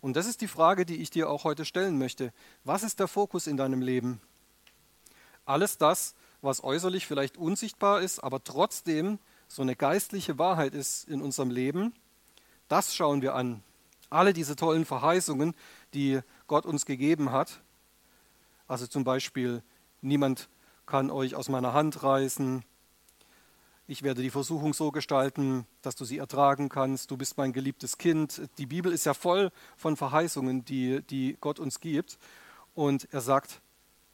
Und 0.00 0.16
das 0.16 0.26
ist 0.26 0.42
die 0.42 0.48
Frage, 0.48 0.84
die 0.84 0.96
ich 0.96 1.10
dir 1.10 1.30
auch 1.30 1.44
heute 1.44 1.64
stellen 1.64 1.98
möchte. 1.98 2.32
Was 2.62 2.82
ist 2.82 3.00
der 3.00 3.08
Fokus 3.08 3.46
in 3.46 3.56
deinem 3.56 3.80
Leben? 3.80 4.20
Alles 5.46 5.78
das, 5.78 6.14
was 6.42 6.62
äußerlich 6.62 7.06
vielleicht 7.06 7.38
unsichtbar 7.38 8.02
ist, 8.02 8.18
aber 8.22 8.44
trotzdem 8.44 9.18
so 9.48 9.62
eine 9.62 9.76
geistliche 9.76 10.38
Wahrheit 10.38 10.74
ist 10.74 11.08
in 11.08 11.22
unserem 11.22 11.50
Leben, 11.50 11.94
das 12.68 12.94
schauen 12.94 13.22
wir 13.22 13.34
an. 13.34 13.62
Alle 14.14 14.32
diese 14.32 14.56
tollen 14.56 14.84
Verheißungen, 14.84 15.54
die 15.92 16.20
Gott 16.46 16.66
uns 16.66 16.86
gegeben 16.86 17.32
hat. 17.32 17.60
Also 18.68 18.86
zum 18.86 19.04
Beispiel, 19.04 19.62
niemand 20.02 20.48
kann 20.86 21.10
euch 21.10 21.34
aus 21.34 21.48
meiner 21.48 21.72
Hand 21.72 22.02
reißen, 22.02 22.64
ich 23.86 24.02
werde 24.02 24.22
die 24.22 24.30
Versuchung 24.30 24.72
so 24.72 24.90
gestalten, 24.90 25.66
dass 25.82 25.94
du 25.94 26.06
sie 26.06 26.16
ertragen 26.16 26.70
kannst. 26.70 27.10
Du 27.10 27.18
bist 27.18 27.36
mein 27.36 27.52
geliebtes 27.52 27.98
Kind. 27.98 28.40
Die 28.56 28.64
Bibel 28.64 28.90
ist 28.90 29.04
ja 29.04 29.12
voll 29.12 29.50
von 29.76 29.98
Verheißungen, 29.98 30.64
die, 30.64 31.02
die 31.02 31.36
Gott 31.38 31.58
uns 31.58 31.80
gibt. 31.80 32.18
Und 32.74 33.12
er 33.12 33.20
sagt, 33.20 33.60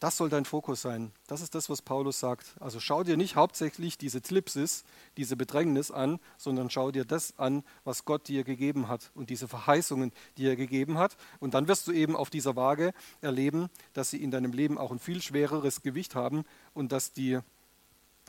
das 0.00 0.16
soll 0.16 0.30
dein 0.30 0.46
Fokus 0.46 0.80
sein. 0.80 1.12
Das 1.26 1.42
ist 1.42 1.54
das, 1.54 1.68
was 1.68 1.82
Paulus 1.82 2.18
sagt. 2.18 2.54
Also 2.58 2.80
schau 2.80 3.04
dir 3.04 3.18
nicht 3.18 3.36
hauptsächlich 3.36 3.98
diese 3.98 4.22
Tlipsis, 4.22 4.84
diese 5.18 5.36
Bedrängnis 5.36 5.90
an, 5.90 6.18
sondern 6.38 6.70
schau 6.70 6.90
dir 6.90 7.04
das 7.04 7.38
an, 7.38 7.62
was 7.84 8.06
Gott 8.06 8.26
dir 8.26 8.42
gegeben 8.42 8.88
hat 8.88 9.10
und 9.14 9.28
diese 9.28 9.46
Verheißungen, 9.46 10.12
die 10.38 10.46
er 10.46 10.56
gegeben 10.56 10.96
hat. 10.96 11.18
Und 11.38 11.52
dann 11.52 11.68
wirst 11.68 11.86
du 11.86 11.92
eben 11.92 12.16
auf 12.16 12.30
dieser 12.30 12.56
Waage 12.56 12.94
erleben, 13.20 13.68
dass 13.92 14.08
sie 14.08 14.22
in 14.22 14.30
deinem 14.30 14.52
Leben 14.52 14.78
auch 14.78 14.90
ein 14.90 14.98
viel 14.98 15.20
schwereres 15.20 15.82
Gewicht 15.82 16.14
haben 16.14 16.44
und 16.72 16.92
dass 16.92 17.12
die 17.12 17.38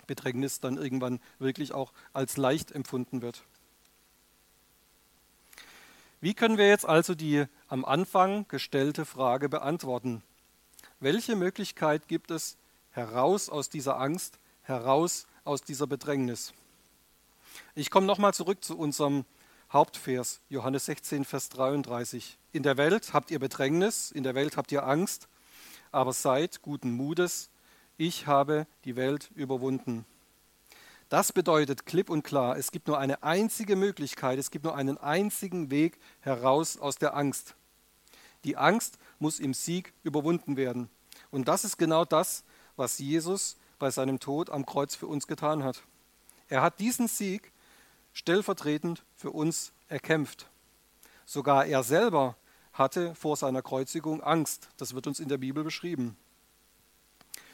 Bedrängnis 0.07 0.59
dann 0.59 0.75
irgendwann 0.75 1.21
wirklich 1.39 1.71
auch 1.71 1.93
als 2.11 2.35
leicht 2.35 2.73
empfunden 2.73 3.21
wird. 3.21 3.43
Wie 6.19 6.33
können 6.33 6.57
wir 6.57 6.67
jetzt 6.67 6.85
also 6.85 7.15
die 7.15 7.45
am 7.69 7.85
Anfang 7.85 8.45
gestellte 8.49 9.05
Frage 9.05 9.47
beantworten? 9.47 10.21
Welche 11.03 11.35
Möglichkeit 11.35 12.07
gibt 12.07 12.29
es 12.29 12.57
heraus 12.91 13.49
aus 13.49 13.69
dieser 13.69 13.99
Angst, 13.99 14.37
heraus 14.61 15.25
aus 15.43 15.63
dieser 15.63 15.87
Bedrängnis? 15.87 16.53
Ich 17.73 17.89
komme 17.89 18.05
nochmal 18.05 18.35
zurück 18.35 18.63
zu 18.63 18.77
unserem 18.77 19.25
Hauptvers, 19.73 20.41
Johannes 20.47 20.85
16, 20.85 21.25
Vers 21.25 21.49
33. 21.49 22.37
In 22.51 22.61
der 22.61 22.77
Welt 22.77 23.13
habt 23.13 23.31
ihr 23.31 23.39
Bedrängnis, 23.39 24.11
in 24.11 24.21
der 24.21 24.35
Welt 24.35 24.57
habt 24.57 24.71
ihr 24.71 24.85
Angst, 24.85 25.27
aber 25.91 26.13
seid 26.13 26.61
guten 26.61 26.91
Mutes, 26.91 27.49
ich 27.97 28.27
habe 28.27 28.67
die 28.85 28.95
Welt 28.95 29.31
überwunden. 29.33 30.05
Das 31.09 31.33
bedeutet 31.33 31.87
klipp 31.87 32.11
und 32.11 32.21
klar, 32.21 32.57
es 32.57 32.69
gibt 32.69 32.87
nur 32.87 32.99
eine 32.99 33.23
einzige 33.23 33.75
Möglichkeit, 33.75 34.37
es 34.37 34.51
gibt 34.51 34.65
nur 34.65 34.75
einen 34.75 34.99
einzigen 34.99 35.71
Weg 35.71 35.97
heraus 36.19 36.77
aus 36.77 36.97
der 36.97 37.15
Angst. 37.17 37.55
Die 38.43 38.55
Angst 38.55 38.97
muss 39.21 39.39
im 39.39 39.53
Sieg 39.53 39.93
überwunden 40.03 40.57
werden. 40.57 40.89
Und 41.29 41.47
das 41.47 41.63
ist 41.63 41.77
genau 41.77 42.05
das, 42.05 42.43
was 42.75 42.99
Jesus 42.99 43.57
bei 43.79 43.89
seinem 43.91 44.19
Tod 44.19 44.49
am 44.49 44.65
Kreuz 44.65 44.95
für 44.95 45.07
uns 45.07 45.27
getan 45.27 45.63
hat. 45.63 45.83
Er 46.49 46.61
hat 46.61 46.79
diesen 46.79 47.07
Sieg 47.07 47.51
stellvertretend 48.13 49.03
für 49.15 49.31
uns 49.31 49.71
erkämpft. 49.87 50.49
Sogar 51.25 51.65
er 51.65 51.83
selber 51.83 52.35
hatte 52.73 53.15
vor 53.15 53.37
seiner 53.37 53.61
Kreuzigung 53.61 54.21
Angst. 54.21 54.69
Das 54.77 54.93
wird 54.93 55.07
uns 55.07 55.19
in 55.19 55.29
der 55.29 55.37
Bibel 55.37 55.63
beschrieben. 55.63 56.17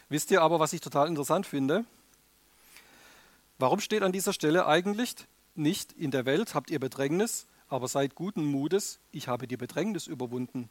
Wisst 0.10 0.32
ihr 0.32 0.41
aber, 0.41 0.60
was 0.60 0.73
ich 0.73 0.82
total 0.82 1.08
interessant 1.08 1.45
finde? 1.45 1.86
Warum 3.60 3.80
steht 3.80 4.03
an 4.03 4.12
dieser 4.12 4.34
Stelle 4.34 4.67
eigentlich 4.67 5.15
nicht, 5.56 5.91
in 5.93 6.12
der 6.12 6.25
Welt 6.25 6.53
habt 6.53 6.69
ihr 6.69 6.80
Bedrängnis, 6.80 7.47
aber 7.67 7.88
seid 7.88 8.15
guten 8.15 8.45
Mutes, 8.45 8.99
ich 9.12 9.27
habe 9.27 9.47
die 9.47 9.58
Bedrängnis 9.58 10.08
überwunden? 10.08 10.69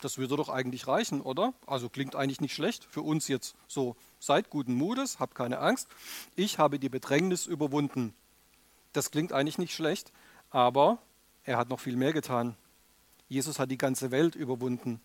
Das 0.00 0.18
würde 0.18 0.36
doch 0.36 0.48
eigentlich 0.48 0.86
reichen, 0.86 1.20
oder? 1.20 1.52
Also 1.66 1.88
klingt 1.88 2.16
eigentlich 2.16 2.40
nicht 2.40 2.54
schlecht 2.54 2.86
für 2.90 3.02
uns 3.02 3.28
jetzt 3.28 3.54
so. 3.68 3.96
Seid 4.18 4.50
guten 4.50 4.74
Mutes, 4.74 5.18
habt 5.18 5.34
keine 5.34 5.58
Angst, 5.58 5.88
ich 6.36 6.58
habe 6.58 6.78
die 6.78 6.88
Bedrängnis 6.88 7.46
überwunden. 7.46 8.14
Das 8.92 9.10
klingt 9.10 9.32
eigentlich 9.32 9.58
nicht 9.58 9.74
schlecht, 9.74 10.12
aber 10.50 10.98
er 11.44 11.56
hat 11.56 11.68
noch 11.68 11.80
viel 11.80 11.96
mehr 11.96 12.12
getan. 12.12 12.56
Jesus 13.28 13.58
hat 13.58 13.70
die 13.70 13.78
ganze 13.78 14.10
Welt 14.10 14.34
überwunden. 14.34 15.00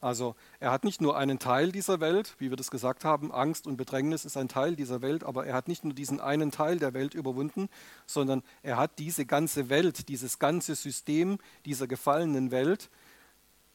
Also 0.00 0.36
er 0.60 0.70
hat 0.70 0.84
nicht 0.84 1.00
nur 1.00 1.16
einen 1.16 1.38
Teil 1.38 1.72
dieser 1.72 1.98
Welt, 1.98 2.34
wie 2.38 2.50
wir 2.50 2.58
das 2.58 2.70
gesagt 2.70 3.06
haben, 3.06 3.32
Angst 3.32 3.66
und 3.66 3.78
Bedrängnis 3.78 4.26
ist 4.26 4.36
ein 4.36 4.48
Teil 4.48 4.76
dieser 4.76 5.00
Welt, 5.00 5.24
aber 5.24 5.46
er 5.46 5.54
hat 5.54 5.66
nicht 5.66 5.82
nur 5.82 5.94
diesen 5.94 6.20
einen 6.20 6.50
Teil 6.50 6.78
der 6.78 6.92
Welt 6.92 7.14
überwunden, 7.14 7.70
sondern 8.06 8.42
er 8.62 8.76
hat 8.76 8.98
diese 8.98 9.24
ganze 9.24 9.70
Welt, 9.70 10.10
dieses 10.10 10.38
ganze 10.38 10.74
System 10.74 11.38
dieser 11.64 11.86
gefallenen 11.86 12.50
Welt, 12.50 12.90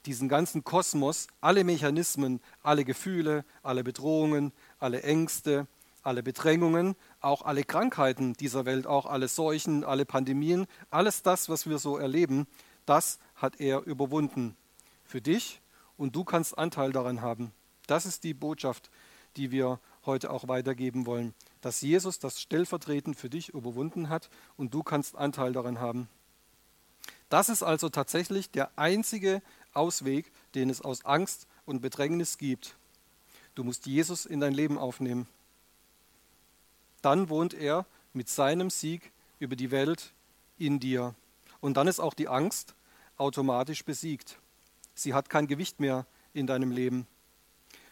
diesen 0.10 0.28
ganzen 0.28 0.64
Kosmos, 0.64 1.28
alle 1.40 1.64
Mechanismen, 1.64 2.42
alle 2.64 2.84
Gefühle, 2.84 3.46
alle 3.62 3.84
Bedrohungen, 3.84 4.54
alle 4.80 5.04
Ängste, 5.04 5.68
alle 6.02 6.24
Bedrängungen, 6.24 6.96
auch 7.22 7.44
alle 7.44 7.64
Krankheiten 7.64 8.34
dieser 8.34 8.66
Welt, 8.66 8.88
auch 8.88 9.06
alle 9.06 9.28
Seuchen, 9.28 9.84
alle 9.84 10.06
Pandemien, 10.06 10.66
alles 10.90 11.22
das, 11.22 11.48
was 11.48 11.70
wir 11.70 11.78
so 11.78 11.98
erleben, 11.98 12.48
das 12.88 13.20
hat 13.36 13.60
er 13.60 13.84
überwunden. 13.84 14.58
Für 15.04 15.22
dich 15.22 15.62
und 15.96 16.16
du 16.16 16.24
kannst 16.24 16.58
Anteil 16.58 16.92
daran 16.92 17.22
haben. 17.22 17.52
Das 17.86 18.08
ist 18.08 18.24
die 18.24 18.34
Botschaft, 18.34 18.90
die 19.38 19.52
wir 19.52 19.80
heute 20.08 20.32
auch 20.32 20.48
weitergeben 20.48 21.06
wollen, 21.06 21.36
dass 21.62 21.82
Jesus 21.82 22.18
das 22.18 22.42
stellvertretend 22.42 23.16
für 23.16 23.30
dich 23.30 23.50
überwunden 23.50 24.10
hat 24.10 24.32
und 24.58 24.74
du 24.74 24.82
kannst 24.82 25.16
Anteil 25.16 25.54
daran 25.54 25.80
haben. 25.80 26.10
Das 27.30 27.48
ist 27.48 27.62
also 27.62 27.90
tatsächlich 27.90 28.50
der 28.50 28.72
einzige 28.76 29.44
Ausweg, 29.74 30.32
den 30.56 30.70
es 30.70 30.82
aus 30.82 31.06
Angst 31.06 31.48
und 31.66 31.82
Bedrängnis 31.82 32.38
gibt. 32.38 32.76
Du 33.56 33.64
musst 33.64 33.86
Jesus 33.86 34.26
in 34.26 34.40
dein 34.40 34.54
Leben 34.54 34.78
aufnehmen 34.78 35.28
dann 37.02 37.30
wohnt 37.30 37.54
er 37.54 37.86
mit 38.14 38.30
seinem 38.30 38.70
Sieg 38.70 39.12
über 39.40 39.56
die 39.56 39.72
Welt 39.72 40.14
in 40.58 40.80
dir. 40.80 41.16
Und 41.62 41.78
dann 41.78 41.88
ist 41.88 42.00
auch 42.00 42.14
die 42.14 42.28
Angst 42.28 42.76
automatisch 43.18 43.84
besiegt. 43.84 44.40
Sie 44.96 45.14
hat 45.14 45.30
kein 45.30 45.48
Gewicht 45.48 45.80
mehr 45.80 46.06
in 46.34 46.48
deinem 46.48 46.72
Leben. 46.72 47.08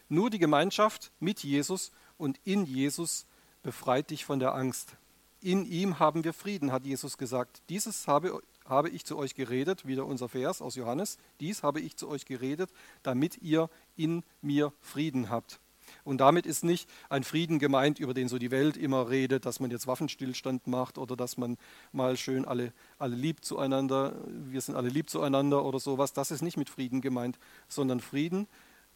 Nur 0.08 0.30
die 0.30 0.38
Gemeinschaft 0.38 1.12
mit 1.20 1.42
Jesus 1.42 1.92
und 2.16 2.38
in 2.44 2.64
Jesus 2.64 3.26
befreit 3.62 4.10
dich 4.10 4.24
von 4.24 4.38
der 4.38 4.54
Angst. 4.54 4.96
In 5.40 5.64
ihm 5.64 5.98
haben 5.98 6.24
wir 6.24 6.32
Frieden, 6.32 6.72
hat 6.72 6.84
Jesus 6.84 7.18
gesagt. 7.18 7.62
Dieses 7.68 8.06
habe, 8.08 8.42
habe 8.68 8.90
ich 8.90 9.04
zu 9.04 9.16
euch 9.16 9.34
geredet, 9.34 9.86
wieder 9.86 10.06
unser 10.06 10.28
Vers 10.28 10.62
aus 10.62 10.74
Johannes. 10.76 11.18
Dies 11.40 11.62
habe 11.62 11.80
ich 11.80 11.96
zu 11.96 12.08
euch 12.08 12.24
geredet, 12.24 12.70
damit 13.02 13.38
ihr 13.42 13.70
in 13.96 14.22
mir 14.42 14.72
Frieden 14.80 15.30
habt. 15.30 15.60
Und 16.04 16.18
damit 16.18 16.46
ist 16.46 16.64
nicht 16.64 16.88
ein 17.08 17.24
Frieden 17.24 17.58
gemeint, 17.58 17.98
über 17.98 18.14
den 18.14 18.28
so 18.28 18.38
die 18.38 18.50
Welt 18.50 18.76
immer 18.76 19.08
redet, 19.08 19.46
dass 19.46 19.60
man 19.60 19.70
jetzt 19.70 19.86
Waffenstillstand 19.86 20.66
macht 20.66 20.98
oder 20.98 21.16
dass 21.16 21.36
man 21.36 21.56
mal 21.92 22.16
schön 22.16 22.44
alle, 22.44 22.72
alle 22.98 23.16
lieb 23.16 23.44
zueinander, 23.44 24.14
wir 24.26 24.60
sind 24.60 24.74
alle 24.74 24.90
lieb 24.90 25.08
zueinander 25.08 25.64
oder 25.64 25.80
sowas. 25.80 26.12
Das 26.12 26.30
ist 26.30 26.42
nicht 26.42 26.56
mit 26.56 26.68
Frieden 26.68 27.00
gemeint, 27.00 27.38
sondern 27.68 28.00
Frieden 28.00 28.46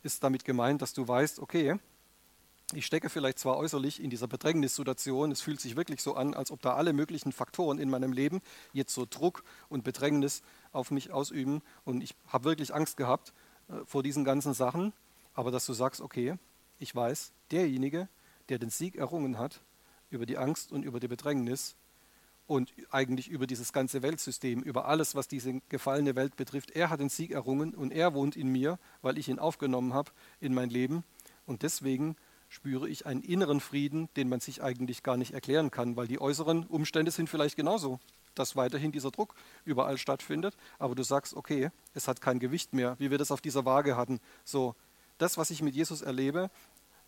ist 0.03 0.23
damit 0.23 0.45
gemeint, 0.45 0.83
dass 0.83 0.93
du 0.93 1.07
weißt, 1.07 1.39
okay, 1.39 1.79
ich 2.73 2.87
stecke 2.87 3.09
vielleicht 3.09 3.39
zwar 3.39 3.57
äußerlich 3.57 4.03
in 4.03 4.11
dieser 4.11 4.29
Bedrängnissituation, 4.29 5.31
es 5.31 5.41
fühlt 5.41 5.61
sich 5.61 5.77
wirklich 5.77 6.03
so 6.03 6.15
an, 6.15 6.35
als 6.35 6.51
ob 6.51 6.63
da 6.63 6.75
alle 6.75 6.93
möglichen 6.93 7.33
Faktoren 7.33 7.79
in 7.79 7.91
meinem 7.91 8.13
Leben 8.13 8.41
jetzt 8.73 8.95
so 8.95 9.07
Druck 9.09 9.45
und 9.69 9.85
Bedrängnis 9.85 10.43
auf 10.73 10.91
mich 10.91 11.11
ausüben 11.11 11.63
und 11.85 12.03
ich 12.03 12.15
habe 12.29 12.45
wirklich 12.45 12.75
Angst 12.75 12.97
gehabt 12.97 13.33
äh, 13.69 13.85
vor 13.85 14.03
diesen 14.03 14.25
ganzen 14.25 14.55
Sachen, 14.55 14.93
aber 15.35 15.51
dass 15.51 15.67
du 15.67 15.73
sagst, 15.73 16.01
okay, 16.01 16.37
ich 16.79 16.95
weiß, 16.95 17.33
derjenige, 17.51 18.09
der 18.49 18.59
den 18.59 18.71
Sieg 18.71 18.97
errungen 18.97 19.39
hat 19.39 19.61
über 20.11 20.27
die 20.27 20.39
Angst 20.39 20.73
und 20.73 20.85
über 20.85 21.01
die 21.01 21.09
Bedrängnis 21.09 21.77
und 22.47 22.73
eigentlich 22.91 23.29
über 23.29 23.47
dieses 23.47 23.73
ganze 23.73 24.03
Weltsystem, 24.03 24.61
über 24.61 24.87
alles, 24.87 25.15
was 25.15 25.29
diese 25.29 25.61
gefallene 25.69 26.17
Welt 26.17 26.37
betrifft, 26.37 26.71
er 26.71 26.91
hat 26.91 27.01
den 27.01 27.09
Sieg 27.09 27.31
errungen 27.31 27.75
und 27.75 27.93
er 27.93 28.15
wohnt 28.15 28.37
in 28.37 28.49
mir, 28.49 28.79
weil 29.01 29.17
ich 29.17 29.29
ihn 29.29 29.39
aufgenommen 29.39 29.95
habe 29.95 30.11
in 30.41 30.53
mein 30.53 30.69
Leben. 30.69 31.05
Und 31.47 31.63
deswegen 31.63 32.17
spüre 32.53 32.87
ich 32.87 33.07
einen 33.07 33.23
inneren 33.23 33.61
Frieden, 33.61 34.11
den 34.17 34.29
man 34.29 34.41
sich 34.41 34.63
eigentlich 34.63 35.03
gar 35.03 35.17
nicht 35.17 35.33
erklären 35.33 35.71
kann, 35.71 35.97
weil 35.97 36.07
die 36.07 36.21
äußeren 36.21 36.67
Umstände 36.67 37.11
sind 37.11 37.31
vielleicht 37.31 37.57
genauso, 37.57 37.99
dass 38.35 38.57
weiterhin 38.57 38.93
dieser 38.93 39.11
Druck 39.11 39.35
überall 39.65 39.97
stattfindet, 39.97 40.55
aber 40.79 40.95
du 40.95 41.03
sagst, 41.03 41.35
okay, 41.35 41.71
es 41.95 42.09
hat 42.09 42.21
kein 42.21 42.41
Gewicht 42.41 42.75
mehr, 42.75 42.95
wie 42.99 43.11
wir 43.11 43.17
das 43.17 43.31
auf 43.31 43.41
dieser 43.41 43.65
Waage 43.65 43.97
hatten. 43.97 44.21
So, 44.45 44.75
das, 45.17 45.39
was 45.39 45.51
ich 45.51 45.63
mit 45.63 45.75
Jesus 45.75 46.03
erlebe, 46.03 46.51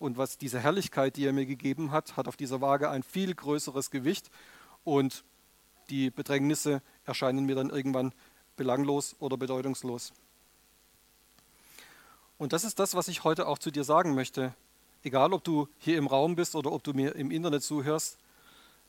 und 0.00 0.18
was 0.18 0.38
diese 0.38 0.59
Herrlichkeit, 0.59 1.16
die 1.16 1.24
er 1.24 1.33
mir 1.33 1.46
gegeben 1.46 1.92
hat, 1.92 2.16
hat 2.16 2.26
auf 2.26 2.37
dieser 2.37 2.61
Waage 2.61 2.90
ein 2.90 3.02
viel 3.04 3.33
größeres 3.33 3.90
Gewicht 3.90 4.28
und 4.83 5.24
die 5.88 6.11
Bedrängnisse 6.11 6.83
erscheinen 7.04 7.46
mir 7.46 7.54
dann 7.54 7.70
irgendwann 7.70 8.12
belanglos 8.57 9.14
oder 9.20 9.37
bedeutungslos. 9.37 10.12
Und 12.38 12.52
das 12.52 12.64
ist 12.64 12.80
das, 12.80 12.94
was 12.94 13.07
ich 13.07 13.22
heute 13.22 13.46
auch 13.46 13.59
zu 13.59 13.70
dir 13.70 13.85
sagen 13.85 14.14
möchte. 14.14 14.52
Egal, 15.04 15.32
ob 15.34 15.44
du 15.44 15.68
hier 15.78 15.98
im 15.98 16.06
Raum 16.06 16.34
bist 16.34 16.56
oder 16.56 16.72
ob 16.72 16.82
du 16.82 16.94
mir 16.94 17.14
im 17.14 17.30
Internet 17.30 17.62
zuhörst, 17.62 18.18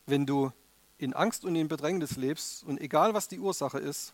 wenn 0.06 0.26
du 0.26 0.52
in 0.98 1.14
Angst 1.14 1.44
und 1.44 1.56
in 1.56 1.68
Bedrängnis 1.68 2.16
lebst 2.16 2.64
und 2.64 2.80
egal, 2.80 3.14
was 3.14 3.28
die 3.28 3.40
Ursache 3.40 3.80
ist, 3.80 4.14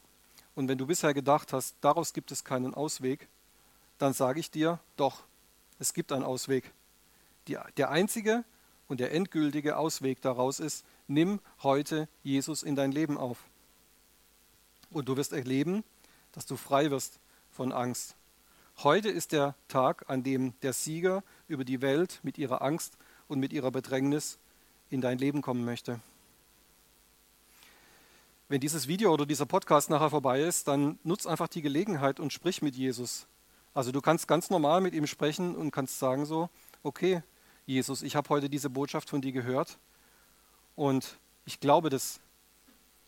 und 0.56 0.68
wenn 0.68 0.78
du 0.78 0.86
bisher 0.86 1.14
gedacht 1.14 1.54
hast, 1.54 1.76
daraus 1.82 2.12
gibt 2.12 2.32
es 2.32 2.44
keinen 2.44 2.74
Ausweg, 2.74 3.30
dann 4.00 4.14
sage 4.14 4.40
ich 4.40 4.52
dir, 4.52 4.80
doch, 4.98 5.24
es 5.80 5.94
gibt 5.94 6.12
einen 6.12 6.24
Ausweg. 6.24 6.74
Die, 7.48 7.58
der 7.78 7.90
einzige 7.90 8.44
und 8.88 9.00
der 9.00 9.14
endgültige 9.14 9.78
Ausweg 9.78 10.22
daraus 10.22 10.60
ist, 10.60 10.84
nimm 11.08 11.40
heute 11.64 12.10
Jesus 12.24 12.64
in 12.64 12.76
dein 12.76 12.92
Leben 12.92 13.18
auf. 13.18 13.38
Und 14.90 15.08
du 15.08 15.16
wirst 15.16 15.32
erleben, 15.32 15.84
dass 16.34 16.46
du 16.46 16.58
frei 16.58 16.92
wirst 16.92 17.20
von 17.52 17.72
Angst. 17.72 18.16
Heute 18.78 19.10
ist 19.10 19.32
der 19.32 19.56
Tag, 19.68 20.10
an 20.10 20.24
dem 20.24 20.54
der 20.62 20.74
Sieger 20.74 21.24
über 21.48 21.64
die 21.64 21.82
Welt 21.82 22.20
mit 22.24 22.38
ihrer 22.38 22.62
Angst 22.62 22.98
und 23.28 23.40
mit 23.40 23.54
ihrer 23.54 23.72
Bedrängnis 23.72 24.40
in 24.90 25.02
dein 25.02 25.18
Leben 25.18 25.42
kommen 25.42 25.64
möchte. 25.64 26.00
Wenn 28.50 28.60
dieses 28.60 28.88
Video 28.88 29.14
oder 29.14 29.26
dieser 29.26 29.46
Podcast 29.46 29.90
nachher 29.90 30.10
vorbei 30.10 30.42
ist, 30.42 30.68
dann 30.68 31.00
nutz 31.04 31.26
einfach 31.26 31.48
die 31.48 31.62
Gelegenheit 31.62 32.20
und 32.20 32.34
sprich 32.34 32.62
mit 32.62 32.76
Jesus. 32.76 33.28
Also 33.74 33.92
du 33.94 34.02
kannst 34.02 34.28
ganz 34.28 34.50
normal 34.50 34.82
mit 34.82 34.94
ihm 34.94 35.08
sprechen 35.08 35.56
und 35.56 35.72
kannst 35.72 36.00
sagen 36.00 36.26
so, 36.26 36.50
okay, 36.84 37.24
Jesus, 37.66 38.02
ich 38.02 38.16
habe 38.18 38.28
heute 38.28 38.50
diese 38.50 38.70
Botschaft 38.70 39.10
von 39.10 39.22
dir 39.22 39.32
gehört 39.32 39.78
und 40.76 41.18
ich 41.46 41.60
glaube, 41.60 41.90
dass, 41.90 42.20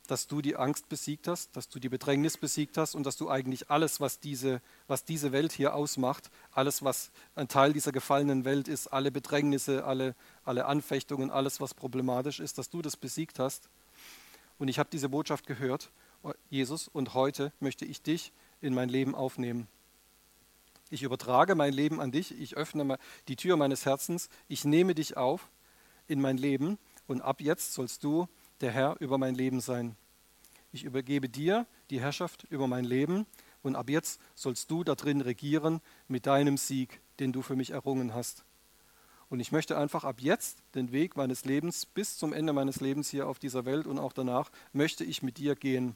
dass 0.08 0.28
du 0.28 0.42
die 0.42 0.58
Angst 0.58 0.89
besiegt 0.89 1.28
hast, 1.28 1.56
dass 1.56 1.70
du 1.70 1.80
die 1.80 1.89
Bedrängnis 1.89 2.38
besiegt 2.38 2.78
hast 2.78 2.94
und 2.94 3.06
dass 3.06 3.16
du 3.16 3.30
eigentlich 3.30 3.70
alles, 3.70 4.02
was 4.02 4.20
diese, 4.20 4.62
was 4.88 5.06
diese 5.06 5.32
Welt 5.32 5.54
hier 5.54 5.74
ausmacht, 5.76 6.30
alles, 6.52 6.84
was 6.84 7.12
ein 7.36 7.48
Teil 7.48 7.72
dieser 7.72 7.94
gefallenen 7.94 8.44
Welt 8.44 8.68
ist, 8.68 8.88
alle 8.88 9.12
Bedrängnisse, 9.12 9.86
alle, 9.86 10.16
alle 10.44 10.66
Anfechtungen, 10.66 11.32
alles, 11.32 11.62
was 11.62 11.74
problematisch 11.74 12.39
ist, 12.42 12.58
dass 12.58 12.70
du 12.70 12.82
das 12.82 12.98
besiegt 12.98 13.39
hast. 13.39 13.70
Und 14.58 14.68
ich 14.68 14.78
habe 14.78 14.89
diese 14.92 15.10
Botschaft 15.10 15.48
gehört, 15.48 15.89
Jesus, 16.50 16.88
und 16.88 17.13
heute 17.13 17.52
möchte 17.60 17.86
ich 17.86 18.02
dich 18.02 18.32
in 18.62 18.74
mein 18.74 18.89
Leben 18.89 19.16
aufnehmen. 19.16 19.68
Ich 20.89 21.04
übertrage 21.04 21.56
mein 21.56 21.74
Leben 21.74 22.00
an 22.00 22.12
dich. 22.12 22.39
Ich 22.39 22.56
öffne 22.56 23.00
die 23.28 23.36
Tür 23.36 23.58
meines 23.58 23.86
Herzens. 23.86 24.30
Ich 24.48 24.63
nehme 24.63 24.96
dich 24.96 25.18
auf 25.18 25.50
in 26.08 26.22
mein 26.22 26.38
Leben. 26.38 26.78
Und 27.08 27.22
ab 27.22 27.42
jetzt 27.42 27.74
sollst 27.74 28.04
du 28.04 28.28
der 28.62 28.72
Herr 28.72 28.96
über 29.00 29.18
mein 29.18 29.36
Leben 29.36 29.62
sein. 29.62 29.96
ich 30.72 30.84
übergebe 30.84 31.30
dir 31.30 31.68
die 31.89 32.02
Herrschaft 32.02 32.46
über 32.50 32.68
mein 32.68 32.84
Leben 32.84 33.28
und 33.62 33.76
ab 33.76 33.89
jetzt 33.89 34.20
sollst 34.36 34.72
du 34.72 34.84
da 34.84 34.96
drin 34.96 35.22
regieren 35.22 35.82
mit 36.08 36.26
deinem 36.26 36.58
Sieg, 36.58 37.02
den 37.20 37.32
du 37.32 37.42
für 37.42 37.56
mich 37.56 37.72
errungen 37.72 38.13
hast. 38.13 38.44
Und 39.30 39.39
ich 39.39 39.52
möchte 39.52 39.78
einfach 39.78 40.04
ab 40.04 40.20
jetzt 40.20 40.62
den 40.76 40.92
Weg 40.92 41.16
meines 41.16 41.46
Lebens 41.46 41.86
bis 41.86 42.18
zum 42.18 42.34
Ende 42.34 42.54
meines 42.54 42.82
Lebens 42.82 43.10
hier 43.10 43.28
auf 43.28 43.39
dieser 43.39 43.66
Welt 43.66 43.88
und 43.88 43.98
auch 43.98 44.13
danach, 44.13 44.52
möchte 44.74 45.04
ich 45.04 45.24
mit 45.24 45.38
dir 45.38 45.56
gehen. 45.56 45.96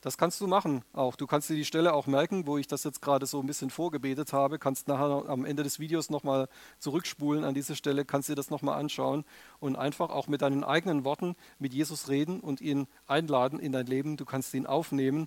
Das 0.00 0.16
kannst 0.16 0.40
du 0.40 0.46
machen 0.46 0.84
auch. 0.92 1.16
Du 1.16 1.26
kannst 1.26 1.50
dir 1.50 1.56
die 1.56 1.64
Stelle 1.64 1.92
auch 1.92 2.06
merken, 2.06 2.46
wo 2.46 2.56
ich 2.56 2.68
das 2.68 2.84
jetzt 2.84 3.02
gerade 3.02 3.26
so 3.26 3.40
ein 3.40 3.46
bisschen 3.46 3.68
vorgebetet 3.68 4.32
habe. 4.32 4.60
Kannst 4.60 4.86
nachher 4.86 5.28
am 5.28 5.44
Ende 5.44 5.64
des 5.64 5.80
Videos 5.80 6.08
nochmal 6.08 6.48
zurückspulen 6.78 7.42
an 7.42 7.54
diese 7.54 7.74
Stelle, 7.74 8.04
kannst 8.04 8.28
dir 8.28 8.36
das 8.36 8.50
nochmal 8.50 8.78
anschauen 8.78 9.24
und 9.58 9.74
einfach 9.74 10.10
auch 10.10 10.28
mit 10.28 10.42
deinen 10.42 10.62
eigenen 10.62 11.04
Worten 11.04 11.34
mit 11.58 11.74
Jesus 11.74 12.08
reden 12.08 12.38
und 12.38 12.60
ihn 12.60 12.86
einladen 13.08 13.58
in 13.58 13.72
dein 13.72 13.86
Leben. 13.86 14.16
Du 14.16 14.24
kannst 14.24 14.54
ihn 14.54 14.66
aufnehmen 14.66 15.26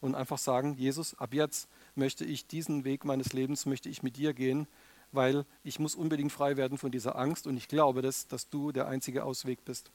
und 0.00 0.14
einfach 0.14 0.38
sagen, 0.38 0.74
Jesus, 0.74 1.18
ab 1.18 1.34
jetzt 1.34 1.68
möchte 1.96 2.24
ich 2.24 2.46
diesen 2.46 2.84
Weg 2.84 3.04
meines 3.04 3.32
Lebens, 3.32 3.66
möchte 3.66 3.88
ich 3.88 4.04
mit 4.04 4.16
dir 4.16 4.34
gehen, 4.34 4.68
weil 5.10 5.44
ich 5.64 5.80
muss 5.80 5.96
unbedingt 5.96 6.30
frei 6.30 6.56
werden 6.56 6.78
von 6.78 6.92
dieser 6.92 7.16
Angst 7.16 7.48
und 7.48 7.56
ich 7.56 7.66
glaube, 7.66 8.02
dass, 8.02 8.28
dass 8.28 8.48
du 8.48 8.70
der 8.70 8.86
einzige 8.86 9.24
Ausweg 9.24 9.64
bist. 9.64 9.90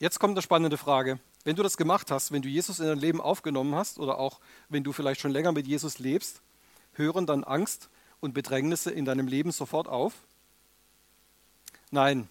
Jetzt 0.00 0.20
kommt 0.20 0.34
eine 0.34 0.42
spannende 0.42 0.76
Frage. 0.76 1.18
Wenn 1.42 1.56
du 1.56 1.64
das 1.64 1.76
gemacht 1.76 2.12
hast, 2.12 2.30
wenn 2.30 2.42
du 2.42 2.48
Jesus 2.48 2.78
in 2.78 2.86
dein 2.86 3.00
Leben 3.00 3.20
aufgenommen 3.20 3.74
hast 3.74 3.98
oder 3.98 4.18
auch 4.18 4.38
wenn 4.68 4.84
du 4.84 4.92
vielleicht 4.92 5.20
schon 5.20 5.32
länger 5.32 5.50
mit 5.50 5.66
Jesus 5.66 5.98
lebst, 5.98 6.40
hören 6.92 7.26
dann 7.26 7.42
Angst 7.42 7.88
und 8.20 8.32
Bedrängnisse 8.32 8.92
in 8.92 9.04
deinem 9.04 9.26
Leben 9.26 9.50
sofort 9.50 9.88
auf? 9.88 10.14
Nein. 11.90 12.28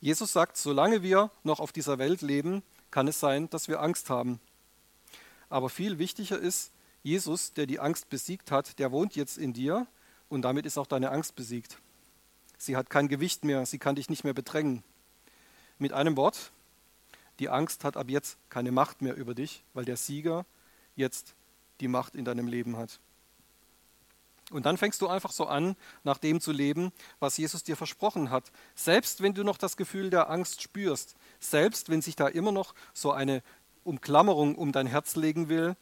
Jesus 0.00 0.32
sagt, 0.32 0.56
solange 0.56 1.02
wir 1.02 1.30
noch 1.44 1.60
auf 1.60 1.72
dieser 1.72 1.98
Welt 1.98 2.22
leben, 2.22 2.62
kann 2.90 3.08
es 3.08 3.20
sein, 3.20 3.50
dass 3.50 3.68
wir 3.68 3.80
Angst 3.82 4.08
haben. 4.08 4.40
Aber 5.50 5.68
viel 5.68 5.98
wichtiger 5.98 6.38
ist, 6.38 6.72
Jesus, 7.02 7.52
der 7.52 7.66
die 7.66 7.78
Angst 7.80 8.08
besiegt 8.08 8.50
hat, 8.50 8.78
der 8.78 8.90
wohnt 8.90 9.16
jetzt 9.16 9.36
in 9.36 9.52
dir 9.52 9.86
und 10.30 10.42
damit 10.42 10.64
ist 10.64 10.78
auch 10.78 10.86
deine 10.86 11.10
Angst 11.10 11.34
besiegt. 11.34 11.76
Sie 12.56 12.76
hat 12.76 12.88
kein 12.88 13.08
Gewicht 13.08 13.44
mehr, 13.44 13.66
sie 13.66 13.78
kann 13.78 13.96
dich 13.96 14.08
nicht 14.08 14.24
mehr 14.24 14.32
bedrängen. 14.32 14.82
Mit 15.78 15.92
einem 15.92 16.16
Wort, 16.16 16.52
die 17.40 17.48
Angst 17.48 17.84
hat 17.84 17.96
ab 17.96 18.08
jetzt 18.08 18.38
keine 18.50 18.70
Macht 18.70 19.02
mehr 19.02 19.16
über 19.16 19.34
dich, 19.34 19.64
weil 19.74 19.84
der 19.84 19.96
Sieger 19.96 20.44
jetzt 20.94 21.34
die 21.80 21.88
Macht 21.88 22.14
in 22.14 22.24
deinem 22.24 22.46
Leben 22.46 22.76
hat. 22.76 23.00
Und 24.50 24.66
dann 24.66 24.76
fängst 24.76 25.00
du 25.00 25.08
einfach 25.08 25.30
so 25.30 25.46
an, 25.46 25.76
nach 26.02 26.18
dem 26.18 26.40
zu 26.40 26.52
leben, 26.52 26.92
was 27.18 27.38
Jesus 27.38 27.62
dir 27.62 27.76
versprochen 27.76 28.30
hat. 28.30 28.50
Selbst 28.74 29.22
wenn 29.22 29.32
du 29.32 29.44
noch 29.44 29.56
das 29.56 29.76
Gefühl 29.76 30.10
der 30.10 30.28
Angst 30.28 30.60
spürst, 30.60 31.14
selbst 31.38 31.88
wenn 31.88 32.02
sich 32.02 32.16
da 32.16 32.26
immer 32.26 32.52
noch 32.52 32.74
so 32.92 33.12
eine 33.12 33.42
Umklammerung 33.84 34.56
um 34.56 34.72
dein 34.72 34.86
Herz 34.86 35.16
legen 35.16 35.48
will, 35.48 35.76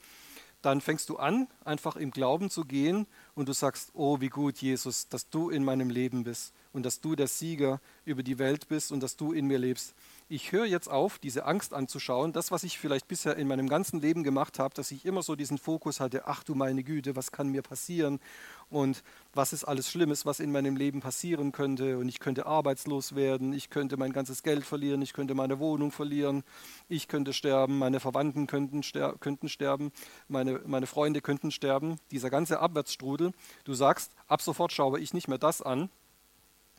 dann 0.63 0.81
fängst 0.81 1.09
du 1.09 1.17
an, 1.17 1.49
einfach 1.65 1.97
im 1.97 2.11
Glauben 2.11 2.51
zu 2.51 2.65
gehen 2.65 3.07
und 3.35 3.49
du 3.49 3.53
sagst, 3.53 3.91
oh, 3.95 4.21
wie 4.21 4.29
gut, 4.29 4.59
Jesus, 4.59 5.09
dass 5.09 5.31
du 5.31 5.51
in 5.51 5.65
meinem 5.65 5.89
Leben 5.89 6.25
bist 6.25 6.53
und 6.73 6.85
dass 6.85 7.01
du 7.01 7.15
der 7.15 7.29
Sieger 7.29 7.81
über 8.05 8.23
die 8.23 8.39
Welt 8.39 8.69
bist 8.69 8.93
und 8.93 9.03
dass 9.03 9.17
du 9.17 9.33
in 9.33 9.47
mir 9.47 9.59
lebst 9.59 9.95
ich 10.31 10.53
höre 10.53 10.67
jetzt 10.67 10.91
auf, 10.91 11.19
diese 11.19 11.47
Angst 11.47 11.73
anzuschauen, 11.73 12.35
das, 12.35 12.51
was 12.51 12.63
ich 12.63 12.79
vielleicht 12.79 13.09
bisher 13.09 13.37
in 13.37 13.49
meinem 13.49 13.69
ganzen 13.69 14.01
Leben 14.01 14.23
gemacht 14.23 14.59
habe, 14.59 14.75
dass 14.75 14.91
ich 14.91 15.07
immer 15.07 15.23
so 15.23 15.37
diesen 15.37 15.57
Fokus 15.57 16.01
hatte, 16.01 16.27
ach 16.27 16.45
du 16.45 16.55
meine 16.55 16.83
Güte, 16.83 17.17
was 17.17 17.33
kann 17.33 17.49
mir 17.49 17.63
passieren? 17.63 18.21
Und 18.69 19.03
was 19.33 19.55
ist 19.55 19.65
alles 19.65 19.91
Schlimmes, 19.91 20.27
was 20.27 20.41
in 20.41 20.53
meinem 20.53 20.77
Leben 20.77 21.01
passieren 21.01 21.51
könnte? 21.51 21.97
Und 21.97 22.09
ich 22.11 22.21
könnte 22.21 22.45
arbeitslos 22.45 23.15
werden, 23.15 23.55
ich 23.55 23.71
könnte 23.71 23.97
mein 23.97 24.13
ganzes 24.13 24.43
Geld 24.43 24.67
verlieren, 24.67 25.01
ich 25.01 25.15
könnte 25.15 25.35
meine 25.35 25.59
Wohnung 25.61 25.93
verlieren, 25.93 26.45
ich 26.91 27.09
könnte 27.09 27.33
sterben, 27.33 27.79
meine 27.79 27.99
Verwandten 27.99 28.47
könnten, 28.47 28.83
ster 28.83 29.15
könnten 29.19 29.49
sterben, 29.49 29.93
meine, 30.29 30.61
meine 30.67 30.87
Freunde 30.87 31.23
könnten 31.23 31.51
sterben, 31.51 31.99
dieser 32.11 32.29
ganze 32.29 32.61
Abwärtsstrudel, 32.61 33.33
du 33.65 33.73
sagst, 33.73 34.13
ab 34.27 34.43
sofort 34.43 34.73
schaue 34.73 35.01
ich 35.01 35.15
nicht 35.15 35.29
mehr 35.29 35.39
das 35.39 35.63
an, 35.63 35.89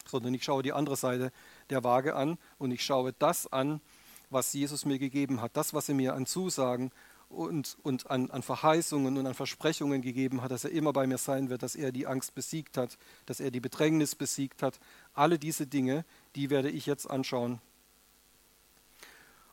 sondern 0.10 0.34
ich 0.34 0.44
schaue 0.44 0.64
die 0.64 0.74
andere 0.74 0.96
Seite 0.96 1.32
der 1.70 1.84
Waage 1.84 2.16
an 2.16 2.38
und 2.58 2.72
ich 2.72 2.84
schaue 2.84 3.14
das 3.14 3.52
an, 3.52 3.82
was 4.30 4.54
Jesus 4.54 4.86
mir 4.86 5.00
gegeben 5.00 5.42
hat, 5.42 5.58
das, 5.58 5.74
was 5.74 5.90
er 5.90 5.96
mir 5.96 6.14
an 6.14 6.26
Zusagen 6.26 6.92
und, 7.30 7.78
und 7.84 8.10
an, 8.10 8.32
an 8.32 8.42
Verheißungen 8.42 9.18
und 9.18 9.28
an 9.28 9.34
Versprechungen 9.34 10.02
gegeben 10.02 10.42
hat, 10.42 10.52
dass 10.52 10.64
er 10.64 10.72
immer 10.72 10.94
bei 10.94 11.08
mir 11.08 11.18
sein 11.18 11.50
wird, 11.50 11.64
dass 11.64 11.76
er 11.76 11.92
die 11.92 12.08
Angst 12.08 12.36
besiegt 12.36 12.78
hat, 12.78 12.98
dass 13.28 13.40
er 13.40 13.52
die 13.52 13.60
Bedrängnis 13.60 14.16
besiegt 14.16 14.64
hat. 14.64 14.80
Alle 15.14 15.38
diese 15.38 15.68
Dinge, 15.68 16.06
die 16.36 16.50
werde 16.50 16.70
ich 16.70 16.86
jetzt 16.86 17.10
anschauen. 17.10 17.62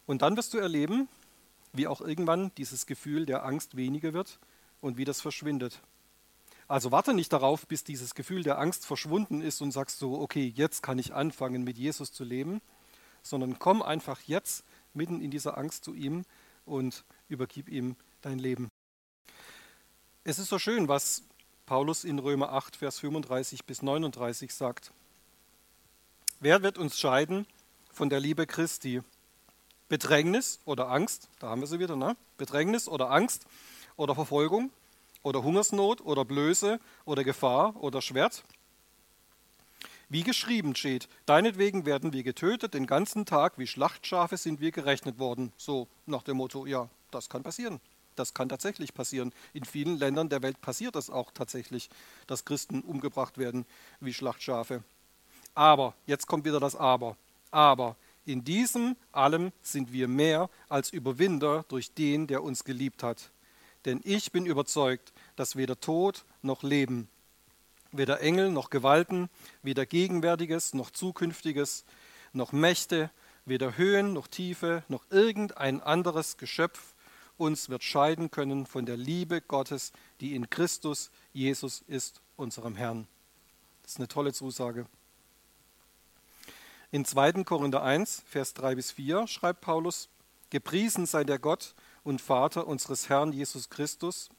Und 0.07 0.23
dann 0.23 0.37
wirst 0.37 0.55
du 0.55 0.59
erleben, 0.59 1.09
wie 1.73 1.87
auch 1.87 2.01
irgendwann 2.01 2.51
dieses 2.57 2.87
Gefühl 2.87 3.27
der 3.27 3.45
Angst 3.45 3.77
weniger 3.77 4.13
wird 4.15 4.39
und 4.81 4.97
wie 4.97 5.05
das 5.05 5.21
verschwindet. 5.21 5.81
Also 6.69 6.91
warte 6.91 7.15
nicht 7.15 7.33
darauf, 7.33 7.67
bis 7.67 7.85
dieses 7.85 8.15
Gefühl 8.15 8.43
der 8.43 8.59
Angst 8.59 8.87
verschwunden 8.87 9.41
ist 9.41 9.61
und 9.61 9.71
sagst 9.71 9.99
so, 9.99 10.21
okay, 10.21 10.53
jetzt 10.55 10.83
kann 10.83 10.99
ich 10.99 11.15
anfangen, 11.15 11.63
mit 11.63 11.79
Jesus 11.79 12.13
zu 12.13 12.25
leben, 12.25 12.61
sondern 13.23 13.59
komm 13.59 13.83
einfach 13.83 14.21
jetzt 14.23 14.65
mitten 14.93 15.21
in 15.21 15.31
dieser 15.31 15.59
Angst 15.59 15.85
zu 15.85 15.95
ihm 15.95 16.25
und 16.65 17.05
übergib 17.29 17.69
ihm 17.69 17.95
dein 18.21 18.39
Leben. 18.41 18.69
Es 20.25 20.41
ist 20.41 20.49
so 20.49 20.59
schön, 20.59 20.89
was 20.89 21.23
Paulus 21.67 22.03
in 22.03 22.19
Römer 22.19 22.53
8, 22.53 22.77
Vers 22.77 22.99
35 22.99 23.65
bis 23.65 23.83
39 23.83 24.53
sagt. 24.53 24.93
Wer 26.41 26.63
wird 26.63 26.79
uns 26.79 26.99
scheiden 26.99 27.47
von 27.93 28.11
der 28.11 28.19
Liebe 28.19 28.47
Christi? 28.47 29.03
Bedrängnis 29.89 30.59
oder 30.65 30.89
Angst, 30.91 31.29
da 31.39 31.49
haben 31.49 31.61
wir 31.61 31.69
sie 31.69 31.79
wieder, 31.79 31.95
ne? 31.95 32.17
Bedrängnis 32.39 32.89
oder 32.89 33.13
Angst 33.13 33.47
oder 33.97 34.17
Verfolgung 34.17 34.73
oder 35.27 35.43
Hungersnot 35.43 36.03
oder 36.03 36.25
Blöße 36.25 36.79
oder 37.05 37.25
Gefahr 37.25 37.75
oder 37.83 38.01
Schwert? 38.01 38.45
Wie 40.09 40.23
geschrieben 40.23 40.77
steht, 40.77 41.09
deinetwegen 41.27 41.85
werden 41.85 42.13
wir 42.13 42.23
getötet, 42.23 42.75
den 42.75 42.87
ganzen 42.87 43.27
Tag 43.27 43.59
wie 43.59 43.67
Schlachtschafe 43.67 44.37
sind 44.37 44.61
wir 44.61 44.71
gerechnet 44.71 45.19
worden. 45.19 45.53
So 45.57 45.89
nach 46.07 46.23
dem 46.23 46.37
Motto, 46.37 46.65
ja, 46.65 46.89
das 47.11 47.29
kann 47.29 47.43
passieren. 47.43 47.81
Das 48.15 48.35
kann 48.35 48.49
tatsächlich 48.49 48.95
passieren. 48.95 49.33
In 49.53 49.65
vielen 49.65 49.99
Ländern 49.99 50.29
der 50.29 50.43
Welt 50.43 50.61
passiert 50.61 50.95
das 50.95 51.11
auch 51.11 51.33
tatsächlich, 51.33 51.91
dass 52.29 52.45
Christen 52.45 52.83
umgebracht 52.83 53.37
werden 53.37 53.67
wie 53.99 54.15
Schlachtschafe. 54.15 54.85
Aber, 55.57 55.95
jetzt 56.07 56.29
kommt 56.29 56.45
wieder 56.45 56.61
das 56.61 56.77
Aber. 56.77 57.17
Aber 57.51 57.97
in 58.27 58.45
diesem 58.45 58.95
allem 59.11 59.51
sind 59.61 59.93
wir 59.93 60.07
mehr 60.07 60.49
als 60.69 60.91
Überwinder 60.91 61.65
durch 61.67 61.93
den, 61.93 62.29
der 62.29 62.45
uns 62.45 62.63
geliebt 62.63 63.03
hat. 63.03 63.33
Denn 63.87 64.01
ich 64.03 64.33
bin 64.33 64.47
überzeugt, 64.47 65.13
dass 65.37 65.57
weder 65.57 65.81
Tod 65.81 66.25
noch 66.43 66.63
Leben, 66.63 67.09
weder 67.93 68.21
Engel 68.21 68.51
noch 68.51 68.71
Gewalten, 68.71 69.29
weder 69.63 69.87
Gegenwärtiges 69.87 70.75
noch 70.75 70.91
Zukünftiges, 70.91 71.85
noch 72.33 72.53
Mächte, 72.53 73.11
weder 73.45 73.77
Höhen 73.77 74.13
noch 74.13 74.27
Tiefe, 74.27 74.83
noch 74.89 75.05
irgendein 75.11 75.81
anderes 75.81 76.37
Geschöpf 76.37 76.95
uns 77.39 77.69
wird 77.69 77.85
scheiden 77.85 78.31
können 78.31 78.67
von 78.67 78.87
der 78.87 78.97
Liebe 78.97 79.41
Gottes, 79.41 79.93
die 80.21 80.35
in 80.35 80.49
Christus 80.49 81.11
Jesus 81.33 81.83
ist, 81.87 82.21
unserem 82.37 82.77
Herrn. 82.77 83.07
Das 83.83 83.93
ist 83.93 83.99
eine 83.99 84.09
tolle 84.09 84.33
Zusage. 84.33 84.87
In 86.91 87.05
2. 87.05 87.45
Korinther 87.45 87.83
1, 87.83 88.23
Vers 88.27 88.55
3 88.55 88.75
bis 88.77 88.93
4 88.93 89.27
schreibt 89.27 89.61
Paulus, 89.61 90.09
Gepriesen 90.51 91.07
sei 91.07 91.25
der 91.25 91.39
Gott 91.39 91.75
und 92.05 92.21
Vater 92.21 92.67
unseres 92.67 93.09
Herrn 93.09 93.33
Jesus 93.33 93.69
Christus, 93.69 94.31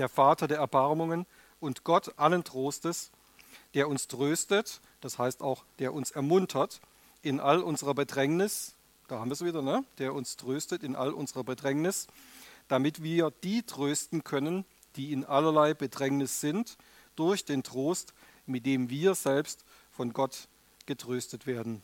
der 0.00 0.08
Vater 0.08 0.48
der 0.48 0.56
Erbarmungen 0.56 1.26
und 1.60 1.84
Gott 1.84 2.14
allen 2.16 2.42
Trostes, 2.42 3.10
der 3.74 3.86
uns 3.86 4.08
tröstet, 4.08 4.80
das 5.02 5.18
heißt 5.18 5.42
auch, 5.42 5.62
der 5.78 5.92
uns 5.92 6.10
ermuntert 6.10 6.80
in 7.20 7.38
all 7.38 7.62
unserer 7.62 7.92
Bedrängnis, 7.92 8.72
da 9.08 9.18
haben 9.18 9.28
wir 9.28 9.34
es 9.34 9.44
wieder, 9.44 9.60
ne? 9.60 9.84
der 9.98 10.14
uns 10.14 10.38
tröstet 10.38 10.82
in 10.82 10.96
all 10.96 11.12
unserer 11.12 11.44
Bedrängnis, 11.44 12.06
damit 12.66 13.02
wir 13.02 13.30
die 13.42 13.62
trösten 13.62 14.24
können, 14.24 14.64
die 14.96 15.12
in 15.12 15.26
allerlei 15.26 15.74
Bedrängnis 15.74 16.40
sind, 16.40 16.78
durch 17.14 17.44
den 17.44 17.62
Trost, 17.62 18.14
mit 18.46 18.64
dem 18.64 18.88
wir 18.88 19.14
selbst 19.14 19.66
von 19.92 20.14
Gott 20.14 20.48
getröstet 20.86 21.46
werden. 21.46 21.82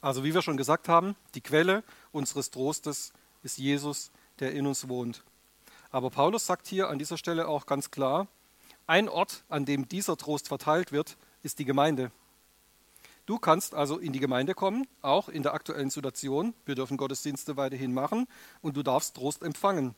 Also 0.00 0.22
wie 0.22 0.32
wir 0.32 0.42
schon 0.42 0.56
gesagt 0.56 0.88
haben, 0.88 1.16
die 1.34 1.40
Quelle 1.40 1.82
unseres 2.12 2.52
Trostes 2.52 3.12
ist 3.42 3.58
Jesus, 3.58 4.12
der 4.38 4.52
in 4.52 4.64
uns 4.64 4.88
wohnt. 4.88 5.24
Aber 5.90 6.10
Paulus 6.10 6.46
sagt 6.46 6.66
hier 6.66 6.88
an 6.88 6.98
dieser 6.98 7.16
Stelle 7.16 7.48
auch 7.48 7.66
ganz 7.66 7.90
klar, 7.90 8.28
ein 8.86 9.08
Ort, 9.08 9.44
an 9.48 9.64
dem 9.64 9.88
dieser 9.88 10.16
Trost 10.16 10.48
verteilt 10.48 10.92
wird, 10.92 11.16
ist 11.42 11.58
die 11.58 11.64
Gemeinde. 11.64 12.10
Du 13.26 13.38
kannst 13.38 13.74
also 13.74 13.98
in 13.98 14.14
die 14.14 14.20
Gemeinde 14.20 14.54
kommen, 14.54 14.86
auch 15.02 15.28
in 15.28 15.42
der 15.42 15.52
aktuellen 15.52 15.90
Situation. 15.90 16.54
Wir 16.64 16.74
dürfen 16.74 16.96
Gottesdienste 16.96 17.58
weiterhin 17.58 17.92
machen 17.92 18.26
und 18.62 18.76
du 18.76 18.82
darfst 18.82 19.16
Trost 19.16 19.42
empfangen. 19.42 19.94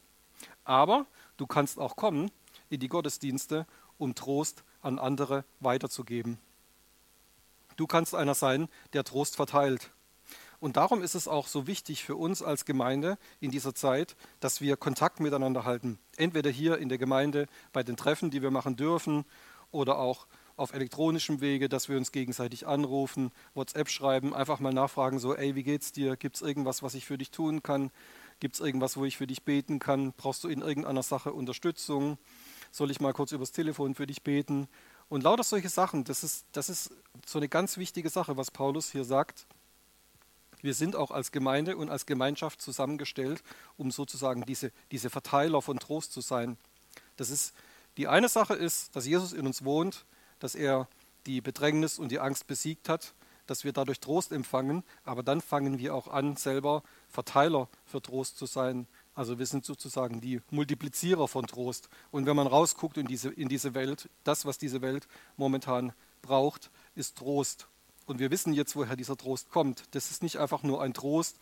Aber 0.64 1.06
du 1.36 1.46
kannst 1.46 1.78
auch 1.78 1.94
kommen 1.94 2.32
in 2.68 2.80
die 2.80 2.88
Gottesdienste, 2.88 3.66
um 3.98 4.16
Trost 4.16 4.64
an 4.82 4.98
andere 4.98 5.44
weiterzugeben. 5.60 6.38
Du 7.76 7.86
kannst 7.86 8.14
einer 8.14 8.34
sein, 8.34 8.68
der 8.92 9.04
Trost 9.04 9.36
verteilt. 9.36 9.90
Und 10.60 10.76
darum 10.76 11.02
ist 11.02 11.14
es 11.14 11.26
auch 11.26 11.46
so 11.46 11.66
wichtig 11.66 12.04
für 12.04 12.16
uns 12.16 12.42
als 12.42 12.66
Gemeinde 12.66 13.18
in 13.40 13.50
dieser 13.50 13.74
Zeit, 13.74 14.14
dass 14.40 14.60
wir 14.60 14.76
Kontakt 14.76 15.18
miteinander 15.18 15.64
halten. 15.64 15.98
Entweder 16.16 16.50
hier 16.50 16.78
in 16.78 16.90
der 16.90 16.98
Gemeinde 16.98 17.46
bei 17.72 17.82
den 17.82 17.96
Treffen, 17.96 18.30
die 18.30 18.42
wir 18.42 18.50
machen 18.50 18.76
dürfen, 18.76 19.24
oder 19.72 19.98
auch 19.98 20.26
auf 20.56 20.74
elektronischem 20.74 21.40
Wege, 21.40 21.68
dass 21.68 21.88
wir 21.88 21.96
uns 21.96 22.12
gegenseitig 22.12 22.66
anrufen, 22.66 23.30
WhatsApp 23.54 23.88
schreiben, 23.88 24.34
einfach 24.34 24.60
mal 24.60 24.74
nachfragen, 24.74 25.18
so, 25.18 25.34
ey, 25.34 25.54
wie 25.54 25.62
geht's 25.62 25.92
dir? 25.92 26.16
Gibt 26.16 26.36
es 26.36 26.42
irgendwas, 26.42 26.82
was 26.82 26.94
ich 26.94 27.06
für 27.06 27.16
dich 27.16 27.30
tun 27.30 27.62
kann? 27.62 27.90
Gibt 28.40 28.56
es 28.56 28.60
irgendwas, 28.60 28.96
wo 28.96 29.04
ich 29.04 29.16
für 29.16 29.26
dich 29.26 29.44
beten 29.44 29.78
kann? 29.78 30.12
Brauchst 30.12 30.44
du 30.44 30.48
in 30.48 30.60
irgendeiner 30.60 31.02
Sache 31.02 31.32
Unterstützung? 31.32 32.18
Soll 32.70 32.90
ich 32.90 33.00
mal 33.00 33.14
kurz 33.14 33.32
übers 33.32 33.52
Telefon 33.52 33.94
für 33.94 34.06
dich 34.06 34.22
beten? 34.22 34.68
Und 35.08 35.24
lauter 35.24 35.44
solche 35.44 35.68
Sachen, 35.68 36.04
das 36.04 36.22
ist, 36.22 36.44
das 36.52 36.68
ist 36.68 36.90
so 37.26 37.38
eine 37.38 37.48
ganz 37.48 37.78
wichtige 37.78 38.10
Sache, 38.10 38.36
was 38.36 38.50
Paulus 38.50 38.90
hier 38.90 39.04
sagt. 39.04 39.46
Wir 40.62 40.74
sind 40.74 40.96
auch 40.96 41.10
als 41.10 41.32
Gemeinde 41.32 41.76
und 41.76 41.90
als 41.90 42.06
Gemeinschaft 42.06 42.60
zusammengestellt, 42.60 43.42
um 43.76 43.90
sozusagen 43.90 44.44
diese, 44.44 44.72
diese 44.90 45.10
Verteiler 45.10 45.62
von 45.62 45.78
Trost 45.78 46.12
zu 46.12 46.20
sein. 46.20 46.56
Das 47.16 47.30
ist, 47.30 47.54
die 47.96 48.08
eine 48.08 48.28
Sache 48.28 48.54
ist, 48.54 48.94
dass 48.96 49.06
Jesus 49.06 49.32
in 49.32 49.46
uns 49.46 49.64
wohnt, 49.64 50.04
dass 50.38 50.54
er 50.54 50.88
die 51.26 51.40
Bedrängnis 51.40 51.98
und 51.98 52.10
die 52.10 52.20
Angst 52.20 52.46
besiegt 52.46 52.88
hat, 52.88 53.14
dass 53.46 53.64
wir 53.64 53.72
dadurch 53.72 53.98
Trost 53.98 54.32
empfangen, 54.32 54.84
aber 55.04 55.22
dann 55.22 55.40
fangen 55.40 55.78
wir 55.78 55.94
auch 55.94 56.06
an, 56.06 56.36
selber 56.36 56.82
Verteiler 57.08 57.68
für 57.84 58.00
Trost 58.00 58.38
zu 58.38 58.46
sein. 58.46 58.86
Also 59.14 59.38
wir 59.40 59.46
sind 59.46 59.64
sozusagen 59.64 60.20
die 60.20 60.40
Multiplizierer 60.50 61.26
von 61.26 61.46
Trost. 61.46 61.88
Und 62.12 62.26
wenn 62.26 62.36
man 62.36 62.46
rausguckt 62.46 62.96
in 62.96 63.06
diese, 63.06 63.30
in 63.30 63.48
diese 63.48 63.74
Welt, 63.74 64.08
das, 64.22 64.46
was 64.46 64.56
diese 64.56 64.82
Welt 64.82 65.08
momentan 65.36 65.92
braucht, 66.22 66.70
ist 66.94 67.18
Trost. 67.18 67.66
Und 68.10 68.18
wir 68.18 68.32
wissen 68.32 68.52
jetzt, 68.52 68.74
woher 68.74 68.96
dieser 68.96 69.16
Trost 69.16 69.50
kommt. 69.50 69.84
Das 69.92 70.10
ist 70.10 70.24
nicht 70.24 70.38
einfach 70.38 70.64
nur 70.64 70.82
ein 70.82 70.94
Trost, 70.94 71.38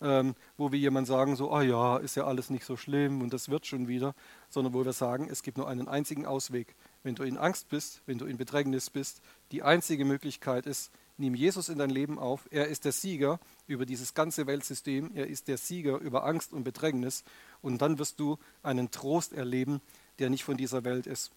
ähm, 0.00 0.36
wo 0.56 0.70
wir 0.70 0.78
jemand 0.78 1.08
sagen, 1.08 1.34
so, 1.34 1.50
ah 1.50 1.62
ja, 1.62 1.96
ist 1.96 2.14
ja 2.14 2.26
alles 2.26 2.48
nicht 2.48 2.64
so 2.64 2.76
schlimm 2.76 3.22
und 3.22 3.32
das 3.32 3.48
wird 3.48 3.66
schon 3.66 3.88
wieder, 3.88 4.14
sondern 4.48 4.72
wo 4.72 4.84
wir 4.84 4.92
sagen, 4.92 5.26
es 5.28 5.42
gibt 5.42 5.58
nur 5.58 5.66
einen 5.66 5.88
einzigen 5.88 6.24
Ausweg. 6.24 6.76
Wenn 7.02 7.16
du 7.16 7.24
in 7.24 7.38
Angst 7.38 7.70
bist, 7.70 8.02
wenn 8.06 8.18
du 8.18 8.26
in 8.26 8.36
Bedrängnis 8.36 8.88
bist, 8.88 9.20
die 9.50 9.64
einzige 9.64 10.04
Möglichkeit 10.04 10.66
ist, 10.66 10.92
nimm 11.16 11.34
Jesus 11.34 11.68
in 11.68 11.78
dein 11.78 11.90
Leben 11.90 12.20
auf. 12.20 12.46
Er 12.52 12.68
ist 12.68 12.84
der 12.84 12.92
Sieger 12.92 13.40
über 13.66 13.84
dieses 13.84 14.14
ganze 14.14 14.46
Weltsystem. 14.46 15.10
Er 15.16 15.26
ist 15.26 15.48
der 15.48 15.58
Sieger 15.58 15.98
über 15.98 16.24
Angst 16.24 16.52
und 16.52 16.62
Bedrängnis. 16.62 17.24
Und 17.62 17.82
dann 17.82 17.98
wirst 17.98 18.20
du 18.20 18.38
einen 18.62 18.92
Trost 18.92 19.32
erleben, 19.32 19.80
der 20.20 20.30
nicht 20.30 20.44
von 20.44 20.56
dieser 20.56 20.84
Welt 20.84 21.08
ist. 21.08 21.32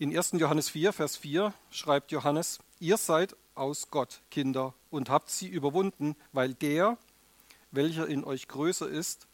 In 0.00 0.16
1. 0.16 0.30
Johannes 0.38 0.70
4, 0.70 0.94
Vers 0.94 1.18
4 1.18 1.52
schreibt 1.70 2.10
Johannes, 2.10 2.60
ihr 2.78 2.96
seid 2.96 3.36
aus 3.54 3.90
Gott, 3.90 4.22
Kinder, 4.30 4.72
und 4.88 5.10
habt 5.10 5.28
sie 5.28 5.46
überwunden, 5.46 6.16
weil 6.32 6.54
der, 6.54 6.96
welcher 7.70 8.06
in 8.06 8.24
euch 8.24 8.48
größer 8.48 8.88
ist, 8.88 9.26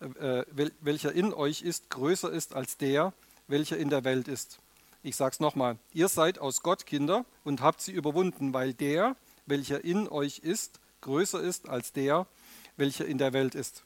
äh, 0.00 0.42
äh 0.42 0.70
welcher 0.82 1.12
in 1.12 1.32
euch 1.32 1.62
ist, 1.62 1.88
größer 1.88 2.30
ist 2.30 2.54
als 2.54 2.76
der, 2.76 3.14
welcher 3.48 3.78
in 3.78 3.88
der 3.88 4.04
Welt 4.04 4.28
ist. 4.28 4.58
Ich 5.02 5.16
sage 5.16 5.32
es 5.32 5.40
nochmal, 5.40 5.78
ihr 5.94 6.08
seid 6.08 6.38
aus 6.38 6.60
Gott 6.60 6.84
Kinder 6.84 7.24
und 7.42 7.62
habt 7.62 7.80
sie 7.80 7.92
überwunden, 7.92 8.52
weil 8.52 8.74
der, 8.74 9.16
welcher 9.46 9.82
in 9.84 10.06
euch 10.06 10.40
ist, 10.40 10.80
größer 11.00 11.40
ist 11.40 11.66
als 11.66 11.92
der, 11.92 12.26
welcher 12.76 13.06
in 13.06 13.16
der 13.16 13.32
Welt 13.32 13.54
ist. 13.54 13.84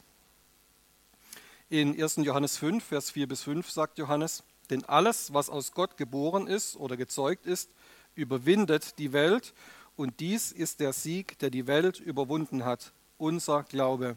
In 1.71 1.95
1. 1.95 2.17
Johannes 2.17 2.57
5, 2.57 2.83
Vers 2.83 3.13
4 3.13 3.29
bis 3.29 3.45
5 3.45 3.71
sagt 3.71 3.99
Johannes, 3.99 4.43
denn 4.71 4.85
alles, 4.85 5.33
was 5.33 5.49
aus 5.49 5.73
Gott 5.73 5.97
geboren 5.97 6.47
ist 6.47 6.77
oder 6.77 6.97
gezeugt 6.97 7.47
ist, 7.47 7.71
überwindet 8.15 8.99
die 8.99 9.13
Welt. 9.13 9.55
Und 9.97 10.21
dies 10.21 10.53
ist 10.53 10.81
der 10.81 10.93
Sieg, 10.93 11.39
der 11.39 11.51
die 11.51 11.67
Welt 11.67 11.99
überwunden 12.01 12.65
hat, 12.65 12.93
unser 13.17 13.65
Glaube. 13.65 14.17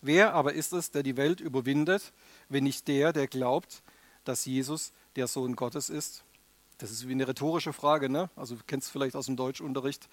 Wer 0.00 0.34
aber 0.34 0.54
ist 0.54 0.72
es, 0.72 0.90
der 0.90 1.02
die 1.02 1.16
Welt 1.16 1.40
überwindet, 1.40 2.12
wenn 2.48 2.64
nicht 2.64 2.86
der, 2.88 3.12
der 3.12 3.26
glaubt, 3.26 3.82
dass 4.24 4.44
Jesus 4.44 4.92
der 5.16 5.26
Sohn 5.26 5.56
Gottes 5.56 5.90
ist? 5.90 6.24
Das 6.78 6.90
ist 6.90 7.08
wie 7.08 7.12
eine 7.12 7.26
rhetorische 7.26 7.72
Frage, 7.72 8.08
ne? 8.08 8.28
Also 8.36 8.54
du 8.54 8.62
kennst 8.66 8.90
vielleicht 8.90 9.16
aus 9.16 9.26
dem 9.26 9.36
Deutschunterricht. 9.36 10.08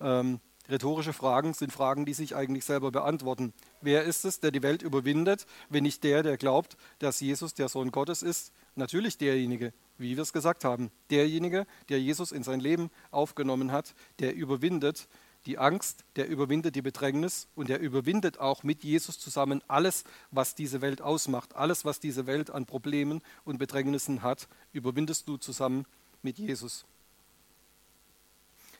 Ähm, 0.00 0.40
rhetorische 0.68 1.12
Fragen 1.12 1.54
sind 1.54 1.72
Fragen, 1.72 2.04
die 2.04 2.14
sich 2.14 2.34
eigentlich 2.34 2.64
selber 2.64 2.90
beantworten. 2.90 3.52
Wer 3.80 4.02
ist 4.04 4.24
es, 4.24 4.40
der 4.40 4.50
die 4.50 4.62
Welt 4.62 4.82
überwindet, 4.82 5.46
wenn 5.68 5.84
nicht 5.84 6.02
der, 6.02 6.22
der 6.22 6.36
glaubt, 6.36 6.76
dass 6.98 7.20
Jesus 7.20 7.54
der 7.54 7.68
Sohn 7.68 7.92
Gottes 7.92 8.22
ist? 8.22 8.52
Natürlich 8.74 9.18
derjenige, 9.18 9.72
wie 9.98 10.16
wir 10.16 10.22
es 10.22 10.32
gesagt 10.32 10.64
haben. 10.64 10.90
Derjenige, 11.10 11.66
der 11.88 12.00
Jesus 12.00 12.32
in 12.32 12.42
sein 12.42 12.60
Leben 12.60 12.90
aufgenommen 13.10 13.72
hat, 13.72 13.94
der 14.18 14.34
überwindet 14.34 15.08
die 15.46 15.58
Angst, 15.58 16.04
der 16.16 16.28
überwindet 16.28 16.74
die 16.74 16.82
Bedrängnis 16.82 17.48
und 17.54 17.68
der 17.68 17.80
überwindet 17.80 18.38
auch 18.38 18.62
mit 18.62 18.84
Jesus 18.84 19.18
zusammen 19.18 19.62
alles, 19.68 20.04
was 20.30 20.54
diese 20.54 20.82
Welt 20.82 21.00
ausmacht. 21.00 21.56
Alles, 21.56 21.84
was 21.84 21.98
diese 21.98 22.26
Welt 22.26 22.50
an 22.50 22.66
Problemen 22.66 23.22
und 23.44 23.58
Bedrängnissen 23.58 24.22
hat, 24.22 24.48
überwindest 24.72 25.28
du 25.28 25.38
zusammen 25.38 25.86
mit 26.22 26.38
Jesus. 26.38 26.84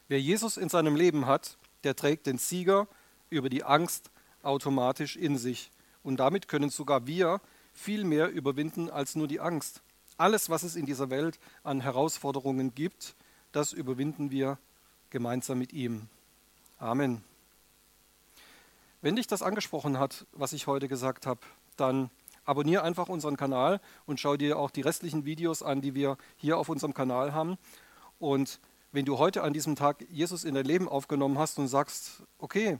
Wer 0.08 0.20
Jesus 0.20 0.56
in 0.56 0.68
seinem 0.68 0.96
Leben 0.96 1.26
hat, 1.26 1.56
der 1.84 1.96
trägt 1.96 2.26
den 2.26 2.36
Sieger 2.36 2.88
über 3.30 3.48
die 3.48 3.64
Angst 3.64 4.10
automatisch 4.42 5.16
in 5.16 5.38
sich. 5.38 5.70
Und 6.02 6.18
damit 6.18 6.48
können 6.48 6.70
sogar 6.70 7.06
wir 7.06 7.40
viel 7.80 8.04
mehr 8.04 8.28
überwinden 8.28 8.90
als 8.90 9.16
nur 9.16 9.26
die 9.26 9.40
Angst. 9.40 9.82
Alles, 10.18 10.50
was 10.50 10.62
es 10.62 10.76
in 10.76 10.84
dieser 10.84 11.08
Welt 11.08 11.40
an 11.64 11.80
Herausforderungen 11.80 12.74
gibt, 12.74 13.16
das 13.52 13.72
überwinden 13.72 14.30
wir 14.30 14.58
gemeinsam 15.08 15.58
mit 15.58 15.72
ihm. 15.72 16.08
Amen. 16.78 17.24
Wenn 19.00 19.16
dich 19.16 19.26
das 19.26 19.40
angesprochen 19.40 19.98
hat, 19.98 20.26
was 20.32 20.52
ich 20.52 20.66
heute 20.66 20.88
gesagt 20.88 21.26
habe, 21.26 21.40
dann 21.76 22.10
abonniere 22.44 22.82
einfach 22.82 23.08
unseren 23.08 23.38
Kanal 23.38 23.80
und 24.04 24.20
schau 24.20 24.36
dir 24.36 24.58
auch 24.58 24.70
die 24.70 24.82
restlichen 24.82 25.24
Videos 25.24 25.62
an, 25.62 25.80
die 25.80 25.94
wir 25.94 26.18
hier 26.36 26.58
auf 26.58 26.68
unserem 26.68 26.92
Kanal 26.92 27.32
haben. 27.32 27.56
Und 28.18 28.60
wenn 28.92 29.06
du 29.06 29.16
heute 29.16 29.42
an 29.42 29.54
diesem 29.54 29.74
Tag 29.74 30.04
Jesus 30.10 30.44
in 30.44 30.54
dein 30.54 30.66
Leben 30.66 30.86
aufgenommen 30.86 31.38
hast 31.38 31.58
und 31.58 31.68
sagst, 31.68 32.24
okay, 32.38 32.78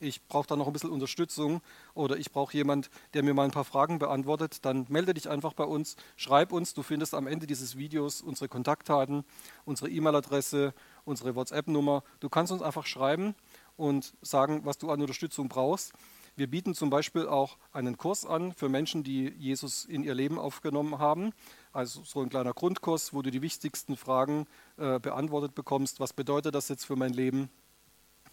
ich 0.00 0.26
brauche 0.26 0.46
da 0.46 0.56
noch 0.56 0.66
ein 0.66 0.72
bisschen 0.72 0.90
Unterstützung 0.90 1.60
oder 1.94 2.16
ich 2.16 2.30
brauche 2.30 2.56
jemand, 2.56 2.90
der 3.14 3.22
mir 3.22 3.34
mal 3.34 3.44
ein 3.44 3.50
paar 3.50 3.64
Fragen 3.64 3.98
beantwortet, 3.98 4.64
dann 4.64 4.86
melde 4.88 5.14
dich 5.14 5.28
einfach 5.28 5.52
bei 5.52 5.64
uns, 5.64 5.96
schreib 6.16 6.52
uns, 6.52 6.74
du 6.74 6.82
findest 6.82 7.14
am 7.14 7.26
Ende 7.26 7.46
dieses 7.46 7.76
Videos 7.76 8.20
unsere 8.22 8.48
Kontaktdaten, 8.48 9.24
unsere 9.64 9.90
E-Mail-Adresse, 9.90 10.74
unsere 11.04 11.34
WhatsApp-Nummer. 11.34 12.02
Du 12.20 12.28
kannst 12.28 12.52
uns 12.52 12.62
einfach 12.62 12.86
schreiben 12.86 13.34
und 13.76 14.14
sagen, 14.22 14.64
was 14.64 14.78
du 14.78 14.90
an 14.90 15.00
Unterstützung 15.00 15.48
brauchst. 15.48 15.92
Wir 16.36 16.46
bieten 16.46 16.72
zum 16.72 16.88
Beispiel 16.88 17.26
auch 17.26 17.58
einen 17.72 17.96
Kurs 17.96 18.24
an 18.24 18.52
für 18.52 18.68
Menschen, 18.68 19.02
die 19.02 19.28
Jesus 19.38 19.84
in 19.84 20.04
ihr 20.04 20.14
Leben 20.14 20.38
aufgenommen 20.38 20.98
haben. 21.00 21.32
Also 21.72 22.04
so 22.04 22.20
ein 22.20 22.28
kleiner 22.28 22.54
Grundkurs, 22.54 23.12
wo 23.12 23.22
du 23.22 23.32
die 23.32 23.42
wichtigsten 23.42 23.96
Fragen 23.96 24.46
äh, 24.76 25.00
beantwortet 25.00 25.56
bekommst. 25.56 25.98
Was 25.98 26.12
bedeutet 26.12 26.54
das 26.54 26.68
jetzt 26.68 26.84
für 26.84 26.94
mein 26.94 27.12
Leben? 27.12 27.50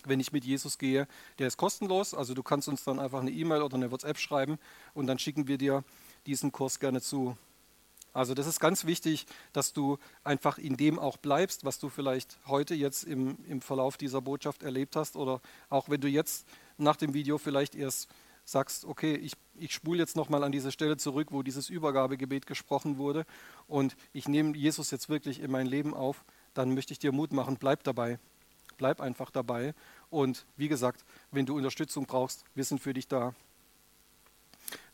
Wenn 0.10 0.20
ich 0.20 0.32
mit 0.32 0.46
Jesus 0.46 0.78
gehe, 0.78 1.08
der 1.40 1.48
ist 1.48 1.58
kostenlos. 1.58 2.14
Also 2.14 2.34
du 2.34 2.44
kannst 2.44 2.68
uns 2.68 2.84
dann 2.84 3.00
einfach 3.00 3.22
eine 3.22 3.32
E-Mail 3.32 3.62
oder 3.62 3.76
eine 3.76 3.92
WhatsApp 3.92 4.18
schreiben 4.18 4.58
und 4.94 5.08
dann 5.08 5.20
schicken 5.20 5.48
wir 5.48 5.58
dir 5.58 5.84
diesen 6.26 6.52
Kurs 6.52 6.80
gerne 6.80 7.02
zu. 7.02 7.38
Also 8.16 8.34
das 8.34 8.48
ist 8.48 8.62
ganz 8.62 8.86
wichtig, 8.86 9.26
dass 9.52 9.74
du 9.74 9.98
einfach 10.24 10.58
in 10.58 10.78
dem 10.78 11.00
auch 11.00 11.18
bleibst, 11.18 11.66
was 11.66 11.80
du 11.80 11.90
vielleicht 11.90 12.40
heute 12.48 12.74
jetzt 12.74 13.04
im, 13.04 13.38
im 13.50 13.60
Verlauf 13.60 13.98
dieser 13.98 14.22
Botschaft 14.22 14.64
erlebt 14.64 14.96
hast 14.96 15.18
oder 15.18 15.42
auch 15.70 15.90
wenn 15.90 16.00
du 16.00 16.08
jetzt 16.08 16.48
nach 16.78 16.96
dem 16.96 17.14
Video 17.14 17.38
vielleicht 17.38 17.76
erst 17.76 18.08
sagst, 18.46 18.86
okay, 18.86 19.16
ich, 19.16 19.34
ich 19.56 19.74
spule 19.74 20.00
jetzt 20.00 20.16
nochmal 20.16 20.44
an 20.44 20.54
diese 20.54 20.72
Stelle 20.72 20.96
zurück, 20.96 21.30
wo 21.32 21.44
dieses 21.44 21.70
Übergabegebet 21.70 22.46
gesprochen 22.46 22.98
wurde 22.98 23.26
und 23.68 23.98
ich 24.14 24.30
nehme 24.30 24.56
Jesus 24.56 24.92
jetzt 24.92 25.10
wirklich 25.10 25.42
in 25.42 25.52
mein 25.52 25.68
Leben 25.68 25.94
auf, 25.94 26.24
dann 26.54 26.74
möchte 26.74 26.94
ich 26.94 27.00
dir 27.00 27.12
Mut 27.12 27.34
machen, 27.34 27.58
bleib 27.60 27.84
dabei. 27.84 28.18
Bleib 28.78 29.02
einfach 29.02 29.32
dabei 29.32 29.74
und 30.10 30.46
wie 30.58 30.68
gesagt, 30.68 31.04
wenn 31.32 31.46
du 31.46 31.56
Unterstützung 31.56 32.06
brauchst, 32.06 32.44
wir 32.54 32.64
sind 32.64 32.80
für 32.80 32.94
dich 32.94 33.08
da. 33.08 33.34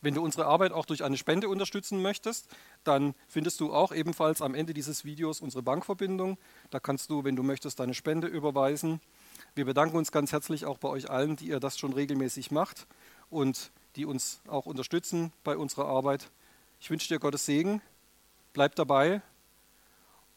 Wenn 0.00 0.14
du 0.14 0.22
unsere 0.22 0.46
Arbeit 0.46 0.72
auch 0.72 0.84
durch 0.84 1.04
eine 1.04 1.16
Spende 1.16 1.48
unterstützen 1.48 2.02
möchtest, 2.02 2.48
dann 2.84 3.14
findest 3.28 3.60
du 3.60 3.72
auch 3.72 3.92
ebenfalls 3.92 4.42
am 4.42 4.54
Ende 4.54 4.74
dieses 4.74 5.04
Videos 5.04 5.40
unsere 5.40 5.62
Bankverbindung. 5.62 6.38
Da 6.70 6.80
kannst 6.80 7.10
du, 7.10 7.24
wenn 7.24 7.36
du 7.36 7.42
möchtest, 7.42 7.80
deine 7.80 7.94
Spende 7.94 8.26
überweisen. 8.26 9.00
Wir 9.54 9.64
bedanken 9.64 9.96
uns 9.96 10.12
ganz 10.12 10.32
herzlich 10.32 10.66
auch 10.66 10.78
bei 10.78 10.88
euch 10.88 11.08
allen, 11.10 11.36
die 11.36 11.46
ihr 11.46 11.60
das 11.60 11.78
schon 11.78 11.92
regelmäßig 11.92 12.50
macht 12.50 12.86
und 13.30 13.70
die 13.96 14.04
uns 14.04 14.40
auch 14.48 14.66
unterstützen 14.66 15.32
bei 15.44 15.56
unserer 15.56 15.86
Arbeit. 15.86 16.30
Ich 16.80 16.90
wünsche 16.90 17.08
dir 17.08 17.18
Gottes 17.18 17.46
Segen. 17.46 17.80
Bleib 18.52 18.74
dabei 18.74 19.22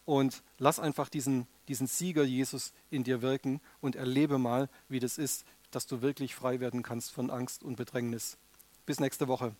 und 0.05 0.43
lass 0.57 0.79
einfach 0.79 1.09
diesen 1.09 1.47
diesen 1.67 1.87
Sieger 1.87 2.23
Jesus 2.23 2.73
in 2.89 3.03
dir 3.03 3.21
wirken 3.21 3.61
und 3.81 3.95
erlebe 3.95 4.37
mal, 4.37 4.69
wie 4.87 4.99
das 4.99 5.17
ist, 5.17 5.45
dass 5.71 5.87
du 5.87 6.01
wirklich 6.01 6.35
frei 6.35 6.59
werden 6.59 6.83
kannst 6.83 7.11
von 7.11 7.29
Angst 7.29 7.63
und 7.63 7.75
Bedrängnis. 7.75 8.37
Bis 8.85 8.99
nächste 8.99 9.27
Woche. 9.27 9.55